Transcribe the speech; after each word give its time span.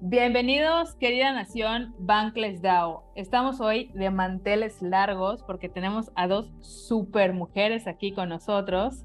Bienvenidos, 0.00 0.94
querida 0.94 1.32
nación 1.32 1.92
Bankless 1.98 2.62
DAO. 2.62 3.02
Estamos 3.16 3.60
hoy 3.60 3.90
de 3.94 4.10
manteles 4.10 4.80
largos 4.80 5.42
porque 5.42 5.68
tenemos 5.68 6.12
a 6.14 6.28
dos 6.28 6.52
super 6.60 7.32
mujeres 7.32 7.88
aquí 7.88 8.12
con 8.12 8.28
nosotros 8.28 9.04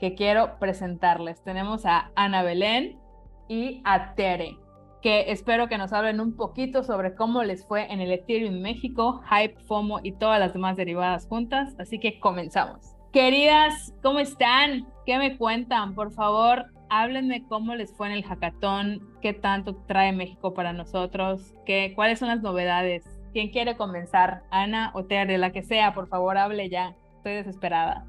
que 0.00 0.16
quiero 0.16 0.58
presentarles. 0.58 1.40
Tenemos 1.44 1.86
a 1.86 2.10
Ana 2.16 2.42
Belén 2.42 2.98
y 3.46 3.80
a 3.84 4.16
Tere, 4.16 4.58
que 5.00 5.30
espero 5.30 5.68
que 5.68 5.78
nos 5.78 5.92
hablen 5.92 6.18
un 6.18 6.34
poquito 6.34 6.82
sobre 6.82 7.14
cómo 7.14 7.44
les 7.44 7.64
fue 7.64 7.92
en 7.92 8.00
el 8.00 8.10
Ethereum 8.10 8.60
México, 8.60 9.22
Hype, 9.30 9.60
FOMO 9.60 10.00
y 10.02 10.18
todas 10.18 10.40
las 10.40 10.52
demás 10.52 10.76
derivadas 10.76 11.28
juntas. 11.28 11.76
Así 11.78 12.00
que 12.00 12.18
comenzamos. 12.18 12.96
Queridas, 13.12 13.94
¿cómo 14.02 14.18
están? 14.18 14.88
¿Qué 15.06 15.16
me 15.16 15.38
cuentan? 15.38 15.94
Por 15.94 16.10
favor, 16.10 16.72
háblenme 16.94 17.44
cómo 17.48 17.74
les 17.74 17.92
fue 17.92 18.06
en 18.06 18.12
el 18.12 18.24
hackathon, 18.24 19.02
qué 19.20 19.32
tanto 19.32 19.74
trae 19.86 20.12
México 20.12 20.54
para 20.54 20.72
nosotros, 20.72 21.54
qué, 21.66 21.92
cuáles 21.94 22.20
son 22.20 22.28
las 22.28 22.40
novedades. 22.40 23.04
¿Quién 23.32 23.50
quiere 23.50 23.76
comenzar? 23.76 24.42
Ana 24.50 24.92
o 24.94 25.04
Tere, 25.04 25.38
la 25.38 25.50
que 25.50 25.64
sea, 25.64 25.92
por 25.92 26.06
favor, 26.08 26.38
hable 26.38 26.68
ya. 26.68 26.94
Estoy 27.16 27.32
desesperada. 27.34 28.06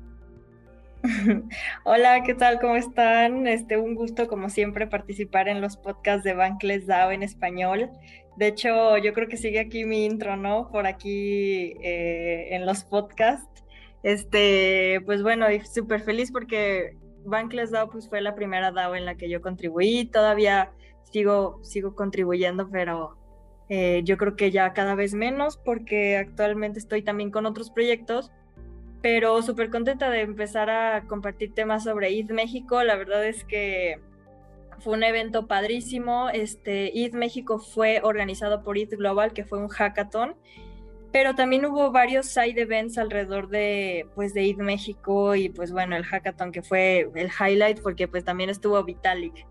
Hola, 1.84 2.22
¿qué 2.24 2.36
tal? 2.36 2.59
¿Cómo 2.59 2.76
están? 2.76 3.48
Este, 3.48 3.78
un 3.78 3.96
gusto, 3.96 4.28
como 4.28 4.50
siempre, 4.50 4.86
participar 4.86 5.48
en 5.48 5.62
los 5.62 5.78
podcasts 5.78 6.24
de 6.24 6.36
Bankless 6.36 6.86
DAO 6.86 7.09
en 7.09 7.24
español. 7.24 7.90
De 8.38 8.48
hecho, 8.48 8.98
yo 8.98 9.14
creo 9.14 9.28
que 9.28 9.38
sigue 9.38 9.59
aquí 9.59 9.84
mi 9.86 10.06
intro, 10.06 10.38
¿no? 10.38 10.70
Por 10.72 10.86
aquí 10.86 11.74
eh, 11.81 12.50
en 12.52 12.68
los 12.68 12.84
podcasts. 12.84 13.64
Este, 14.04 15.02
pues 15.08 15.24
bueno, 15.24 15.48
súper 15.64 16.02
feliz 16.02 16.31
porque 16.31 16.96
Bankless 17.26 17.72
DAO 17.72 17.90
pues, 17.90 18.09
fue 18.09 18.22
la 18.22 18.36
primera 18.36 18.72
DAO 18.72 18.95
en 18.95 19.06
la 19.06 19.16
que 19.16 19.30
yo 19.30 19.42
contribuí. 19.42 20.06
Todavía 20.06 20.72
sigo, 21.12 21.59
sigo 21.64 21.95
contribuyendo, 21.95 22.70
pero 22.70 23.18
eh, 23.70 24.02
yo 24.04 24.18
creo 24.18 24.36
que 24.36 24.52
ya 24.52 24.73
cada 24.73 24.95
vez 24.95 25.14
menos 25.14 25.58
porque 25.58 26.18
actualmente 26.18 26.80
estoy 26.80 27.02
también 27.02 27.31
con 27.31 27.46
otros 27.46 27.70
proyectos. 27.70 28.31
Pero 29.02 29.42
súper 29.44 29.70
contenta 29.70 30.09
de 30.09 30.22
empezar 30.22 30.70
a 30.70 31.03
compartir 31.08 31.53
temas 31.53 31.84
sobre 31.84 32.18
ETH 32.18 32.31
México. 32.31 32.84
La 32.84 32.96
verdad 32.96 33.26
es 33.26 33.44
que 33.44 34.00
fue 34.80 34.94
un 34.94 35.03
evento 35.03 35.48
padrísimo. 35.48 36.30
Este, 36.30 37.03
ETH 37.03 37.14
México 37.14 37.59
fue 37.59 38.02
organizado 38.03 38.64
por 38.64 38.78
ETH 38.78 38.98
Global, 38.98 39.34
que 39.34 39.46
fue 39.46 39.59
un 39.59 39.68
hackathon 39.68 40.36
pero 41.16 41.34
también 41.34 41.66
hubo 41.66 41.94
varios 41.94 42.26
side 42.26 42.60
events 42.60 42.98
alrededor 42.98 43.48
de 43.48 44.06
pues 44.16 44.34
de 44.34 44.44
ID 44.44 44.58
México 44.58 45.34
y 45.34 45.48
pues 45.48 45.72
bueno 45.72 45.96
el 45.96 46.04
hackathon 46.04 46.52
que 46.52 46.62
fue 46.62 47.10
el 47.16 47.30
highlight 47.30 47.80
porque 47.82 48.10
pues 48.10 48.26
también 48.26 48.50
estuvo 48.50 48.84
Vitalik. 48.84 49.48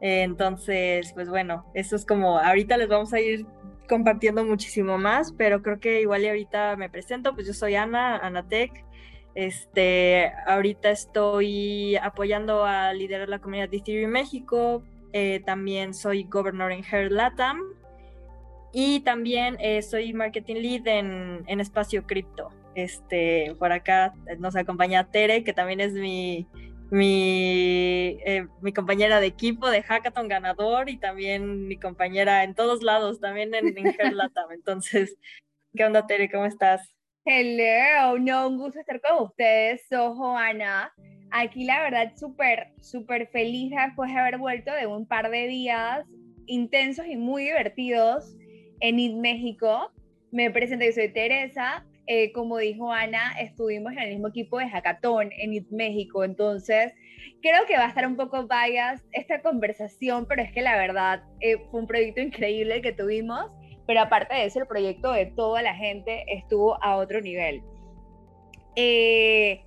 Entonces 0.00 1.12
pues 1.12 1.28
bueno 1.28 1.70
eso 1.74 1.96
es 1.96 2.06
como 2.06 2.38
ahorita 2.38 2.78
les 2.78 2.88
vamos 2.88 3.12
a 3.12 3.20
ir 3.20 3.44
compartiendo 3.90 4.42
muchísimo 4.42 4.96
más 4.96 5.34
pero 5.36 5.60
creo 5.60 5.80
que 5.80 6.00
igual 6.00 6.22
y 6.22 6.28
ahorita 6.28 6.76
me 6.76 6.88
presento 6.88 7.34
pues 7.34 7.46
yo 7.46 7.52
soy 7.52 7.74
Ana 7.74 8.16
Anatec. 8.16 8.72
Este 9.34 10.32
ahorita 10.46 10.90
estoy 10.90 11.96
apoyando 11.96 12.64
a 12.64 12.94
liderar 12.94 13.28
la 13.28 13.38
comunidad 13.38 13.68
de 13.68 13.76
Ethereum 13.76 14.12
México. 14.12 14.82
Eh, 15.12 15.42
también 15.44 15.92
soy 15.92 16.24
governor 16.24 16.72
en 16.72 16.82
Her 16.82 17.12
Latam 17.12 17.58
y 18.72 19.00
también 19.00 19.56
eh, 19.60 19.82
soy 19.82 20.12
marketing 20.12 20.56
lead 20.56 20.86
en, 20.86 21.44
en 21.46 21.60
Espacio 21.60 22.06
Cripto. 22.06 22.50
Este, 22.74 23.54
por 23.58 23.70
acá 23.70 24.14
nos 24.38 24.56
acompaña 24.56 25.10
Tere, 25.10 25.44
que 25.44 25.52
también 25.52 25.80
es 25.80 25.92
mi, 25.92 26.46
mi, 26.90 28.18
eh, 28.24 28.46
mi 28.62 28.72
compañera 28.72 29.20
de 29.20 29.26
equipo 29.26 29.68
de 29.68 29.82
Hackathon 29.82 30.28
ganador 30.28 30.88
y 30.88 30.96
también 30.96 31.68
mi 31.68 31.76
compañera 31.76 32.44
en 32.44 32.54
todos 32.54 32.82
lados, 32.82 33.20
también 33.20 33.54
en, 33.54 33.76
en 33.76 33.86
Entonces, 34.52 35.16
¿qué 35.74 35.84
onda, 35.84 36.06
Tere? 36.06 36.30
¿Cómo 36.30 36.46
estás? 36.46 36.94
Hello, 37.26 38.18
no, 38.18 38.48
un 38.48 38.58
gusto 38.58 38.80
estar 38.80 39.00
con 39.02 39.26
ustedes. 39.26 39.86
Soy 39.88 40.16
Joana. 40.16 40.92
Aquí 41.30 41.64
la 41.64 41.82
verdad 41.82 42.12
súper, 42.16 42.72
súper 42.80 43.28
feliz 43.28 43.70
después 43.70 44.12
de 44.12 44.18
haber 44.18 44.38
vuelto 44.38 44.72
de 44.72 44.86
un 44.86 45.06
par 45.06 45.30
de 45.30 45.46
días 45.46 46.06
intensos 46.46 47.06
y 47.06 47.16
muy 47.16 47.44
divertidos 47.44 48.34
en 48.82 48.98
IT 48.98 49.14
México. 49.14 49.90
Me 50.30 50.50
presenté, 50.50 50.86
yo 50.86 50.92
soy 50.92 51.08
Teresa. 51.08 51.86
Eh, 52.06 52.32
como 52.32 52.58
dijo 52.58 52.92
Ana, 52.92 53.32
estuvimos 53.40 53.92
en 53.92 54.00
el 54.00 54.10
mismo 54.10 54.28
equipo 54.28 54.58
de 54.58 54.68
Hackathon 54.68 55.30
en 55.38 55.54
IT 55.54 55.70
México. 55.70 56.24
Entonces, 56.24 56.92
creo 57.40 57.64
que 57.66 57.76
va 57.76 57.84
a 57.84 57.88
estar 57.88 58.06
un 58.06 58.16
poco 58.16 58.46
bias 58.48 59.02
esta 59.12 59.40
conversación, 59.40 60.26
pero 60.26 60.42
es 60.42 60.52
que 60.52 60.62
la 60.62 60.76
verdad 60.76 61.22
eh, 61.40 61.58
fue 61.70 61.80
un 61.80 61.86
proyecto 61.86 62.20
increíble 62.20 62.82
que 62.82 62.92
tuvimos. 62.92 63.52
Pero 63.86 64.00
aparte 64.00 64.34
de 64.34 64.44
eso, 64.46 64.60
el 64.60 64.66
proyecto 64.66 65.12
de 65.12 65.26
toda 65.26 65.62
la 65.62 65.74
gente 65.74 66.24
estuvo 66.28 66.82
a 66.82 66.96
otro 66.96 67.20
nivel. 67.20 67.62
Eh, 68.74 69.64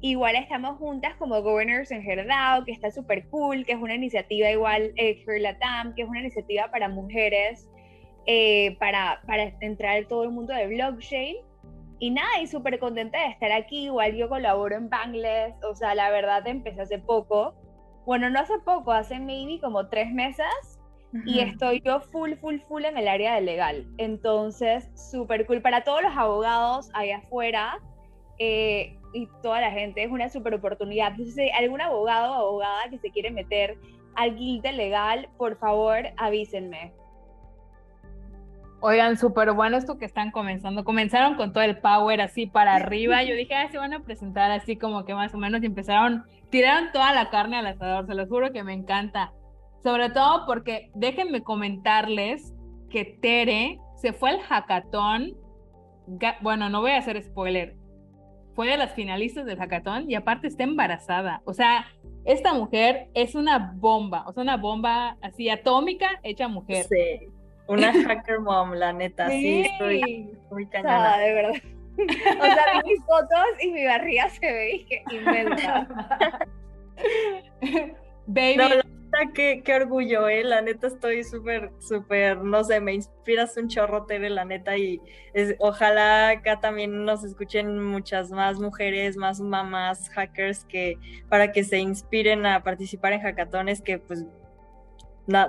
igual 0.00 0.36
estamos 0.36 0.78
juntas 0.78 1.14
como 1.16 1.40
Governors 1.42 1.90
en 1.90 2.08
Herdao, 2.08 2.64
que 2.64 2.72
está 2.72 2.90
súper 2.90 3.28
cool, 3.28 3.64
que 3.64 3.72
es 3.72 3.78
una 3.78 3.94
iniciativa 3.94 4.50
igual, 4.50 4.92
eh, 4.96 5.22
Herlatam, 5.26 5.94
que 5.94 6.02
es 6.02 6.08
una 6.08 6.20
iniciativa 6.20 6.70
para 6.70 6.88
mujeres 6.88 7.68
eh, 8.30 8.76
para, 8.78 9.22
para 9.26 9.44
entrar 9.62 9.96
en 9.96 10.06
todo 10.06 10.22
el 10.24 10.30
mundo 10.30 10.52
de 10.52 10.66
blockchain. 10.66 11.36
Y 11.98 12.10
nada, 12.10 12.42
y 12.42 12.46
súper 12.46 12.78
contenta 12.78 13.18
de 13.18 13.28
estar 13.28 13.50
aquí. 13.50 13.86
Igual 13.86 14.16
yo 14.16 14.28
colaboro 14.28 14.76
en 14.76 14.90
Bangles, 14.90 15.54
o 15.64 15.74
sea, 15.74 15.94
la 15.94 16.10
verdad 16.10 16.46
empecé 16.46 16.82
hace 16.82 16.98
poco. 16.98 17.54
Bueno, 18.04 18.28
no 18.28 18.38
hace 18.38 18.58
poco, 18.66 18.92
hace 18.92 19.18
maybe 19.18 19.58
como 19.60 19.88
tres 19.88 20.12
meses. 20.12 20.78
Y 21.24 21.40
estoy 21.40 21.80
yo 21.82 22.00
full, 22.00 22.34
full, 22.34 22.58
full 22.68 22.84
en 22.84 22.98
el 22.98 23.08
área 23.08 23.34
de 23.36 23.40
legal. 23.40 23.86
Entonces, 23.96 24.90
súper 25.10 25.46
cool. 25.46 25.62
Para 25.62 25.82
todos 25.82 26.02
los 26.02 26.14
abogados 26.14 26.90
allá 26.92 27.16
afuera 27.16 27.80
eh, 28.38 28.98
y 29.14 29.26
toda 29.42 29.62
la 29.62 29.70
gente, 29.70 30.04
es 30.04 30.10
una 30.10 30.28
súper 30.28 30.52
oportunidad. 30.52 31.12
Entonces, 31.12 31.34
si 31.34 31.50
algún 31.52 31.80
abogado 31.80 32.32
o 32.32 32.34
abogada 32.34 32.90
que 32.90 32.98
se 32.98 33.10
quiere 33.10 33.30
meter 33.30 33.78
al 34.16 34.36
guild 34.36 34.66
legal, 34.66 35.30
por 35.38 35.58
favor, 35.58 36.08
avísenme. 36.18 36.92
Oigan, 38.80 39.16
súper 39.16 39.52
bueno 39.52 39.76
esto 39.76 39.98
que 39.98 40.04
están 40.04 40.30
comenzando. 40.30 40.84
Comenzaron 40.84 41.34
con 41.34 41.52
todo 41.52 41.64
el 41.64 41.78
power 41.78 42.20
así 42.20 42.46
para 42.46 42.76
arriba. 42.76 43.24
Yo 43.24 43.34
dije, 43.34 43.54
ah, 43.54 43.68
se 43.70 43.78
van 43.78 43.92
a 43.92 44.00
presentar 44.00 44.52
así 44.52 44.76
como 44.76 45.04
que 45.04 45.14
más 45.14 45.34
o 45.34 45.38
menos 45.38 45.62
y 45.62 45.66
empezaron, 45.66 46.24
tiraron 46.50 46.92
toda 46.92 47.12
la 47.12 47.28
carne 47.28 47.56
al 47.56 47.66
asador. 47.66 48.06
Se 48.06 48.14
los 48.14 48.28
juro 48.28 48.52
que 48.52 48.62
me 48.62 48.72
encanta. 48.72 49.32
Sobre 49.82 50.10
todo 50.10 50.46
porque 50.46 50.90
déjenme 50.94 51.42
comentarles 51.42 52.54
que 52.88 53.04
Tere 53.04 53.80
se 53.96 54.12
fue 54.12 54.30
al 54.30 54.40
hackathon. 54.40 55.36
Bueno, 56.40 56.68
no 56.68 56.80
voy 56.80 56.92
a 56.92 56.98
hacer 56.98 57.20
spoiler. 57.22 57.74
Fue 58.54 58.68
de 58.68 58.76
las 58.76 58.92
finalistas 58.92 59.44
del 59.44 59.58
hackathon 59.58 60.08
y 60.08 60.14
aparte 60.14 60.46
está 60.46 60.62
embarazada. 60.62 61.42
O 61.46 61.52
sea, 61.52 61.86
esta 62.24 62.54
mujer 62.54 63.08
es 63.14 63.34
una 63.34 63.72
bomba, 63.76 64.24
o 64.26 64.32
sea, 64.32 64.42
una 64.42 64.56
bomba 64.56 65.16
así 65.20 65.48
atómica 65.48 66.20
hecha 66.22 66.46
mujer. 66.46 66.86
Sí. 66.86 67.28
Una 67.68 67.92
hacker 67.92 68.40
mom, 68.40 68.72
la 68.72 68.92
neta, 68.92 69.28
sí, 69.28 69.60
estoy 69.60 70.30
muy 70.50 70.66
cañona. 70.66 71.18
de 71.18 71.34
verdad. 71.34 71.52
O 71.98 72.44
sea, 72.44 72.82
vi 72.82 72.90
mis 72.90 73.04
fotos 73.04 73.46
y 73.60 73.70
mi 73.70 73.84
barriga 73.84 74.28
se 74.30 74.52
ve 74.52 74.86
inmensa. 75.10 75.88
Baby. 78.26 78.56
No, 78.56 78.68
la 78.68 78.76
neta, 78.76 79.32
qué, 79.34 79.62
qué, 79.64 79.74
orgullo, 79.74 80.28
eh. 80.28 80.44
La 80.44 80.62
neta 80.62 80.86
estoy 80.86 81.24
súper, 81.24 81.72
súper, 81.78 82.38
no 82.38 82.62
sé, 82.64 82.80
me 82.80 82.94
inspiras 82.94 83.56
un 83.56 83.68
chorro, 83.68 84.06
TV, 84.06 84.30
la 84.30 84.44
neta, 84.44 84.76
y 84.76 85.00
es, 85.34 85.54
ojalá 85.58 86.30
acá 86.30 86.60
también 86.60 87.04
nos 87.04 87.24
escuchen 87.24 87.82
muchas 87.82 88.30
más 88.30 88.58
mujeres, 88.60 89.16
más 89.16 89.40
mamás 89.40 90.08
hackers 90.10 90.64
que 90.64 90.98
para 91.28 91.52
que 91.52 91.64
se 91.64 91.78
inspiren 91.78 92.46
a 92.46 92.62
participar 92.62 93.12
en 93.12 93.22
hackatones, 93.22 93.82
que 93.82 93.98
pues 93.98 94.24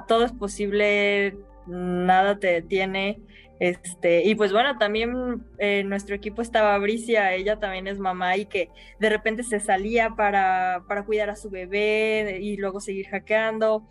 todo 0.07 0.25
es 0.25 0.33
posible 0.33 1.37
nada 1.69 2.39
te 2.39 2.47
detiene. 2.47 3.21
Este, 3.59 4.23
y 4.23 4.35
pues 4.35 4.53
bueno, 4.53 4.77
también 4.77 5.43
eh, 5.57 5.83
nuestro 5.83 6.15
equipo 6.15 6.41
estaba 6.41 6.77
Bricia, 6.77 7.33
ella 7.33 7.59
también 7.59 7.87
es 7.87 7.99
mamá 7.99 8.37
y 8.37 8.45
que 8.45 8.69
de 8.99 9.09
repente 9.09 9.43
se 9.43 9.59
salía 9.59 10.11
para, 10.11 10.83
para 10.87 11.03
cuidar 11.03 11.29
a 11.29 11.35
su 11.35 11.49
bebé 11.49 12.39
y 12.41 12.55
luego 12.57 12.79
seguir 12.79 13.07
hackeando. 13.09 13.85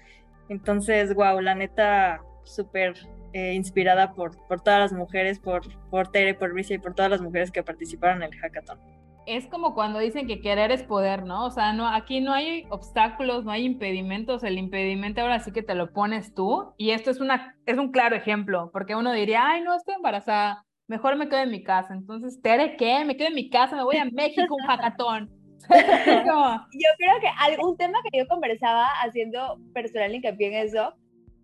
Entonces, 0.48 1.14
wow, 1.14 1.40
la 1.40 1.54
neta, 1.54 2.22
súper 2.44 2.94
eh, 3.34 3.52
inspirada 3.52 4.14
por, 4.14 4.38
por 4.46 4.62
todas 4.62 4.80
las 4.80 4.92
mujeres, 4.92 5.38
por, 5.38 5.62
por 5.90 6.10
Tere, 6.10 6.34
por 6.34 6.52
Bricia 6.54 6.76
y 6.76 6.78
por 6.78 6.94
todas 6.94 7.10
las 7.10 7.20
mujeres 7.20 7.50
que 7.50 7.62
participaron 7.62 8.22
en 8.22 8.32
el 8.32 8.40
hackathon. 8.40 8.97
Es 9.28 9.46
como 9.46 9.74
cuando 9.74 9.98
dicen 9.98 10.26
que 10.26 10.40
querer 10.40 10.72
es 10.72 10.82
poder, 10.82 11.24
¿no? 11.24 11.44
O 11.44 11.50
sea, 11.50 11.74
no, 11.74 11.86
aquí 11.86 12.22
no 12.22 12.32
hay 12.32 12.66
obstáculos, 12.70 13.44
no 13.44 13.50
hay 13.50 13.66
impedimentos, 13.66 14.42
el 14.42 14.56
impedimento 14.56 15.20
ahora 15.20 15.38
sí 15.40 15.52
que 15.52 15.62
te 15.62 15.74
lo 15.74 15.92
pones 15.92 16.34
tú. 16.34 16.72
Y 16.78 16.92
esto 16.92 17.10
es, 17.10 17.20
una, 17.20 17.54
es 17.66 17.76
un 17.76 17.92
claro 17.92 18.16
ejemplo, 18.16 18.70
porque 18.72 18.94
uno 18.94 19.12
diría, 19.12 19.46
ay, 19.46 19.60
no, 19.60 19.74
estoy 19.74 19.96
embarazada, 19.96 20.64
mejor 20.86 21.16
me 21.16 21.28
quedo 21.28 21.40
en 21.40 21.50
mi 21.50 21.62
casa. 21.62 21.92
Entonces, 21.92 22.40
Tere, 22.40 22.76
¿qué? 22.76 23.04
Me 23.04 23.18
quedo 23.18 23.28
en 23.28 23.34
mi 23.34 23.50
casa, 23.50 23.76
me 23.76 23.84
voy 23.84 23.98
a 23.98 24.06
México, 24.06 24.54
un 24.54 24.66
hackathon. 24.66 25.30
yo 25.68 26.88
creo 26.96 27.20
que 27.20 27.28
algún 27.38 27.76
tema 27.76 27.98
que 28.10 28.20
yo 28.20 28.28
conversaba 28.28 28.88
haciendo 29.02 29.58
personal 29.74 30.14
hincapié 30.14 30.48
en 30.48 30.66
eso 30.66 30.94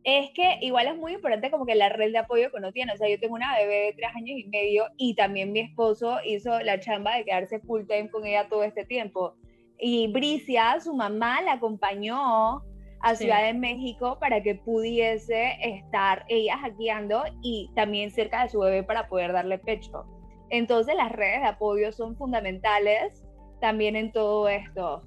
es 0.04 0.30
que 0.32 0.58
igual 0.60 0.86
es 0.86 0.96
muy 0.96 1.14
importante 1.14 1.50
como 1.50 1.64
que 1.64 1.74
la 1.74 1.88
red 1.88 2.12
de 2.12 2.18
apoyo 2.18 2.50
que 2.50 2.58
uno 2.58 2.72
tiene. 2.72 2.92
O 2.92 2.96
sea, 2.96 3.08
yo 3.08 3.18
tengo 3.18 3.34
una 3.34 3.56
bebé 3.56 3.86
de 3.86 3.92
tres 3.94 4.10
años 4.14 4.38
y 4.38 4.44
medio 4.44 4.84
y 4.98 5.14
también 5.14 5.50
mi 5.52 5.60
esposo 5.60 6.18
hizo 6.24 6.60
la 6.60 6.78
chamba 6.78 7.16
de 7.16 7.24
quedarse 7.24 7.58
full 7.60 7.86
time 7.86 8.10
con 8.10 8.26
ella 8.26 8.46
todo 8.48 8.64
este 8.64 8.84
tiempo. 8.84 9.34
Y 9.78 10.12
Bricia, 10.12 10.78
su 10.80 10.94
mamá, 10.94 11.40
la 11.40 11.54
acompañó 11.54 12.62
a 13.00 13.14
Ciudad 13.14 13.42
de 13.44 13.54
México 13.54 14.18
para 14.20 14.42
que 14.42 14.54
pudiese 14.54 15.56
estar 15.60 16.24
ella 16.28 16.58
hackeando 16.58 17.22
y 17.42 17.70
también 17.74 18.10
cerca 18.10 18.42
de 18.42 18.50
su 18.50 18.60
bebé 18.60 18.82
para 18.82 19.08
poder 19.08 19.32
darle 19.32 19.58
pecho. 19.58 20.04
Entonces 20.50 20.94
las 20.96 21.12
redes 21.12 21.40
de 21.40 21.48
apoyo 21.48 21.92
son 21.92 22.16
fundamentales 22.16 23.22
también 23.60 23.96
en 23.96 24.12
todo 24.12 24.48
esto. 24.48 25.02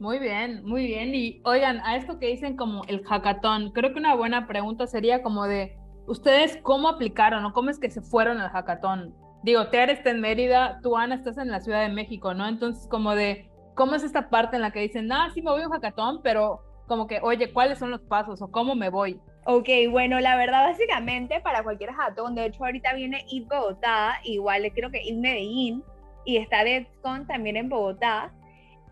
Muy 0.00 0.20
bien, 0.20 0.62
muy 0.64 0.86
bien. 0.86 1.14
Y 1.14 1.40
oigan, 1.44 1.80
a 1.80 1.96
esto 1.96 2.18
que 2.18 2.28
dicen 2.28 2.56
como 2.56 2.84
el 2.84 3.04
hackathon, 3.04 3.72
creo 3.72 3.92
que 3.92 3.98
una 3.98 4.14
buena 4.14 4.46
pregunta 4.46 4.86
sería 4.86 5.22
como 5.22 5.46
de, 5.46 5.76
¿ustedes 6.06 6.58
cómo 6.62 6.88
aplicaron 6.88 7.44
o 7.44 7.52
cómo 7.52 7.70
es 7.70 7.80
que 7.80 7.90
se 7.90 8.00
fueron 8.00 8.38
al 8.38 8.50
hackathon? 8.50 9.14
Digo, 9.42 9.68
Tere 9.68 9.92
está 9.92 10.10
en 10.10 10.20
Mérida, 10.20 10.78
tú 10.82 10.96
Ana 10.96 11.16
estás 11.16 11.38
en 11.38 11.50
la 11.50 11.60
Ciudad 11.60 11.82
de 11.82 11.92
México, 11.92 12.32
¿no? 12.32 12.46
Entonces 12.46 12.86
como 12.88 13.14
de, 13.14 13.50
¿cómo 13.74 13.96
es 13.96 14.04
esta 14.04 14.30
parte 14.30 14.56
en 14.56 14.62
la 14.62 14.70
que 14.70 14.80
dicen, 14.80 15.10
ah, 15.10 15.30
sí 15.34 15.42
me 15.42 15.50
voy 15.50 15.62
a 15.62 15.66
un 15.66 15.72
hackathon, 15.72 16.22
pero 16.22 16.60
como 16.86 17.06
que, 17.06 17.18
oye, 17.20 17.52
¿cuáles 17.52 17.78
son 17.78 17.90
los 17.90 18.00
pasos 18.02 18.40
o 18.40 18.50
cómo 18.50 18.76
me 18.76 18.90
voy? 18.90 19.20
Ok, 19.46 19.68
bueno, 19.90 20.20
la 20.20 20.36
verdad, 20.36 20.64
básicamente 20.64 21.40
para 21.40 21.64
cualquier 21.64 21.90
hackathon, 21.90 22.36
de 22.36 22.46
hecho 22.46 22.64
ahorita 22.64 22.94
viene 22.94 23.24
IT 23.30 23.48
Bogotá, 23.48 24.20
igual 24.22 24.70
creo 24.74 24.90
que 24.90 25.02
IT 25.02 25.18
Medellín, 25.18 25.82
y 26.24 26.36
está 26.36 26.62
DevCon 26.62 27.26
también 27.26 27.56
en 27.56 27.68
Bogotá. 27.68 28.32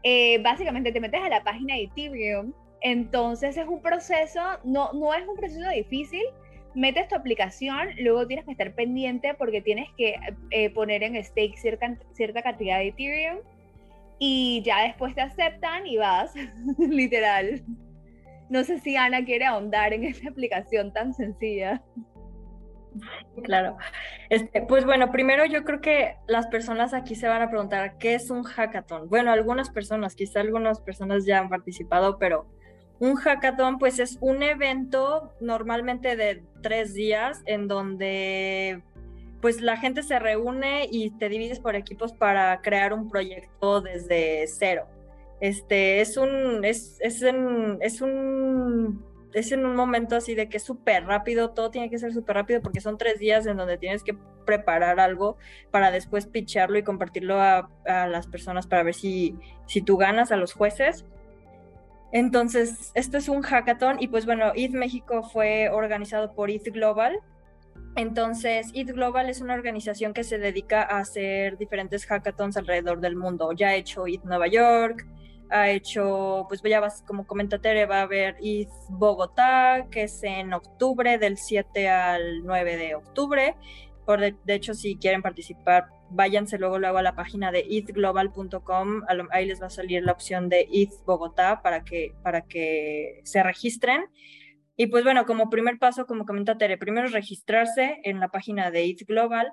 Eh, 0.09 0.39
básicamente 0.41 0.93
te 0.93 1.01
metes 1.01 1.21
a 1.21 1.29
la 1.29 1.43
página 1.43 1.75
de 1.75 1.83
Ethereum, 1.83 2.53
entonces 2.81 3.57
es 3.57 3.67
un 3.67 3.83
proceso, 3.83 4.41
no, 4.63 4.93
no 4.93 5.13
es 5.13 5.27
un 5.27 5.35
proceso 5.35 5.69
difícil, 5.69 6.23
metes 6.77 7.09
tu 7.09 7.17
aplicación, 7.17 7.89
luego 7.99 8.25
tienes 8.25 8.45
que 8.45 8.53
estar 8.53 8.73
pendiente 8.77 9.35
porque 9.35 9.63
tienes 9.63 9.89
que 9.99 10.15
eh, 10.53 10.71
poner 10.71 11.03
en 11.03 11.17
stake 11.25 11.57
cierta, 11.57 11.99
cierta 12.13 12.41
cantidad 12.41 12.79
de 12.79 12.87
Ethereum 12.87 13.39
y 14.21 14.63
ya 14.65 14.85
después 14.85 15.13
te 15.17 15.23
aceptan 15.23 15.89
y 15.89 15.97
vas, 15.97 16.33
literal. 16.79 17.65
No 18.49 18.63
sé 18.63 18.79
si 18.79 18.95
Ana 18.95 19.25
quiere 19.25 19.47
ahondar 19.47 19.93
en 19.93 20.05
esta 20.05 20.29
aplicación 20.29 20.93
tan 20.93 21.15
sencilla. 21.15 21.83
Claro. 23.43 23.77
Este, 24.31 24.63
pues 24.63 24.85
bueno, 24.85 25.11
primero 25.11 25.45
yo 25.45 25.65
creo 25.65 25.81
que 25.81 26.17
las 26.27 26.47
personas 26.49 26.95
aquí 26.95 27.15
se 27.15 27.29
van 27.29 27.43
a 27.43 27.51
preguntar 27.51 27.99
qué 27.99 28.15
es 28.15 28.31
un 28.31 28.43
hackathon. 28.43 29.09
Bueno, 29.09 29.31
algunas 29.31 29.71
personas, 29.71 30.15
quizá 30.15 30.41
algunas 30.41 30.81
personas 30.81 31.25
ya 31.25 31.39
han 31.39 31.49
participado, 31.49 32.19
pero 32.19 32.47
un 32.99 33.15
hackathon 33.15 33.79
pues 33.79 33.99
es 33.99 34.19
un 34.21 34.43
evento 34.43 35.35
normalmente 35.41 36.17
de 36.17 36.43
tres 36.63 36.95
días 36.95 37.43
en 37.47 37.69
donde 37.69 38.83
pues 39.41 39.61
la 39.61 39.77
gente 39.77 40.03
se 40.03 40.19
reúne 40.19 40.89
y 40.91 41.11
te 41.11 41.29
divides 41.29 41.61
por 41.61 41.77
equipos 41.77 42.13
para 42.13 42.61
crear 42.63 42.93
un 42.93 43.09
proyecto 43.09 43.81
desde 43.81 44.47
cero. 44.47 44.87
Este 45.41 46.01
es 46.01 46.17
un, 46.17 46.65
es, 46.65 46.99
es, 47.01 47.23
es 47.23 48.01
un 48.01 49.05
es 49.37 49.53
en 49.53 49.67
un 49.67 49.77
momento 49.77 50.17
así 50.17 50.35
de 50.35 50.49
que 50.49 50.57
es 50.57 50.63
súper 50.63 51.05
rápido, 51.05 51.51
todo 51.51 51.71
tiene 51.71 51.91
que 51.91 51.99
ser 51.99 52.13
súper 52.15 52.37
rápido 52.37 52.63
porque 52.63 52.81
son 52.81 52.97
tres 52.97 53.19
días 53.19 53.47
en 53.47 53.59
donde 53.59 53.77
tienes 53.77 54.03
que 54.03 54.17
preparar 54.47 54.99
algo 54.99 55.37
para 55.71 55.91
después 55.91 56.27
pitcharlo 56.27 56.79
y 56.79 56.83
compartirlo 56.83 57.41
a, 57.41 57.69
las 57.85 58.27
personas 58.27 58.67
para 58.67 58.83
ver 58.83 58.95
si, 58.95 59.37
si 59.67 59.83
tú 59.83 59.99
ganas 59.99 60.33
a 60.33 60.37
los 60.37 60.55
jueces. 60.55 61.05
Entonces, 62.13 62.93
esto 62.95 63.19
es 63.19 63.29
un 63.29 63.43
hackathon 63.43 63.99
y 64.01 64.09
pues 64.09 64.25
bueno, 64.25 64.53
ETH 64.55 64.73
México 64.73 65.23
fue 65.23 65.69
organizado 65.69 66.33
por 66.33 66.51
ETH 66.51 66.73
Global. 66.73 67.19
Entonces, 67.95 68.71
ETH 68.73 68.93
Global 68.93 69.29
es 69.29 69.43
una 69.43 69.53
organización 69.53 70.15
que 70.15 70.25
se 70.25 70.39
dedica 70.39 70.81
a 70.83 71.01
hacer 71.01 71.59
diferentes 71.59 72.07
hackathons 72.07 72.57
alrededor 72.57 73.01
del 73.01 73.17
mundo. 73.17 73.53
Ya 73.53 73.69
ha 73.69 73.75
hecho 73.75 74.07
ETH 74.07 74.25
Nueva 74.25 74.47
York, 74.47 75.07
ha 75.51 75.71
hecho, 75.71 76.47
pues 76.49 76.63
ya 76.63 76.81
vas, 76.81 77.03
como 77.07 77.27
comenta 77.27 77.61
Tere, 77.61 77.87
va 77.87 78.01
a 78.01 78.03
haber 78.03 78.37
ETH 78.43 78.69
Bogotá, 78.91 79.87
que 79.91 80.05
es 80.05 80.23
en 80.23 80.53
octubre, 80.53 81.19
del 81.19 81.39
7 81.39 81.89
al 81.89 82.45
9 82.45 82.77
de 82.77 82.95
octubre. 82.95 83.55
Por 84.05 84.21
de, 84.21 84.55
hecho, 84.55 84.75
si 84.75 84.97
quieren 84.97 85.23
participar, 85.23 85.87
váyanse 86.11 86.59
luego, 86.59 86.79
luego 86.79 86.99
a 86.99 87.03
la 87.03 87.17
página 87.17 87.51
de 87.51 87.67
ethglobal.com, 87.69 89.03
ahí 89.31 89.47
les 89.47 89.61
va 89.61 89.67
a 89.67 89.71
salir 89.71 90.05
la 90.05 90.13
opción 90.13 90.49
de 90.49 90.69
ETH 90.73 90.93
Bogotá 91.05 91.61
para 91.63 91.85
que, 91.85 92.15
para 92.23 92.43
que 92.43 93.21
se 93.25 93.43
registren. 93.43 94.07
Y 94.77 94.89
pues 94.89 95.05
bueno, 95.05 95.27
como 95.27 95.51
primer 95.51 95.79
paso, 95.79 96.07
como 96.07 96.27
comenta 96.27 96.59
Tere, 96.59 96.77
primero 96.79 97.09
registrarse 97.09 97.99
en 98.05 98.21
la 98.21 98.29
página 98.29 98.71
de 98.71 98.85
ETH 98.85 99.07
Global. 99.07 99.53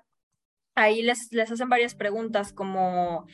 Ahí 0.75 1.01
les, 1.01 1.31
les 1.31 1.51
hacen 1.51 1.69
varias 1.69 1.95
preguntas 1.95 2.51
como 2.51 3.25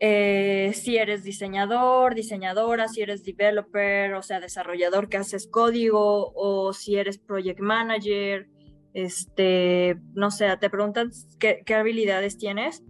eh, 0.00 0.72
si 0.74 0.96
eres 0.96 1.22
diseñador, 1.22 2.14
diseñadora, 2.14 2.88
si 2.88 3.02
eres 3.02 3.24
developer, 3.24 4.14
o 4.14 4.22
sea, 4.22 4.40
desarrollador 4.40 5.08
que 5.08 5.16
haces 5.16 5.46
código, 5.46 6.32
o 6.34 6.72
si 6.72 6.96
eres 6.96 7.18
project 7.18 7.60
manager, 7.60 8.48
este, 8.92 9.96
no 10.14 10.30
sé, 10.30 10.56
te 10.58 10.70
preguntan 10.70 11.10
qué, 11.38 11.62
habilidades 11.74 12.38
tienes. 12.38 12.82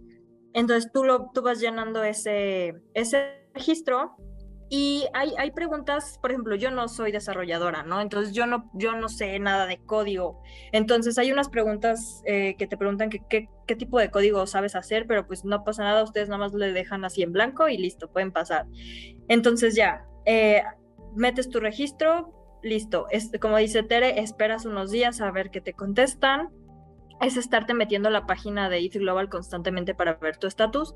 Entonces 0.53 0.91
tú, 0.91 1.03
lo, 1.03 1.31
tú 1.33 1.41
vas 1.41 1.59
llenando 1.59 2.03
ese, 2.03 2.75
ese 2.93 3.47
registro 3.53 4.15
y 4.69 5.05
hay, 5.13 5.33
hay 5.37 5.51
preguntas, 5.51 6.17
por 6.21 6.31
ejemplo, 6.31 6.55
yo 6.55 6.71
no 6.71 6.87
soy 6.87 7.11
desarrolladora, 7.11 7.83
¿no? 7.83 8.01
Entonces 8.01 8.33
yo 8.33 8.47
no, 8.47 8.69
yo 8.73 8.95
no 8.95 9.09
sé 9.09 9.37
nada 9.39 9.67
de 9.67 9.77
código. 9.77 10.41
Entonces 10.71 11.17
hay 11.17 11.31
unas 11.31 11.49
preguntas 11.49 12.23
eh, 12.25 12.55
que 12.57 12.65
te 12.65 12.75
preguntan 12.75 13.09
que, 13.09 13.21
qué 13.29 13.75
tipo 13.75 13.99
de 13.99 14.09
código 14.09 14.47
sabes 14.47 14.75
hacer, 14.75 15.05
pero 15.07 15.27
pues 15.27 15.45
no 15.45 15.63
pasa 15.63 15.83
nada, 15.83 16.03
ustedes 16.03 16.29
nada 16.29 16.39
más 16.39 16.53
le 16.53 16.73
dejan 16.73 17.05
así 17.05 17.21
en 17.21 17.31
blanco 17.31 17.69
y 17.69 17.77
listo, 17.77 18.11
pueden 18.11 18.31
pasar. 18.31 18.65
Entonces 19.27 19.75
ya, 19.75 20.05
eh, 20.25 20.63
metes 21.15 21.49
tu 21.49 21.59
registro, 21.59 22.33
listo. 22.63 23.07
Es, 23.11 23.31
como 23.39 23.57
dice 23.57 23.83
Tere, 23.83 24.19
esperas 24.19 24.65
unos 24.65 24.89
días 24.89 25.21
a 25.21 25.29
ver 25.31 25.51
qué 25.51 25.61
te 25.61 25.73
contestan 25.73 26.49
es 27.21 27.37
estarte 27.37 27.73
metiendo 27.73 28.09
a 28.09 28.11
la 28.11 28.25
página 28.25 28.69
de 28.69 28.79
ETH 28.79 28.95
Global 28.95 29.29
constantemente 29.29 29.95
para 29.95 30.15
ver 30.15 30.37
tu 30.37 30.47
estatus. 30.47 30.93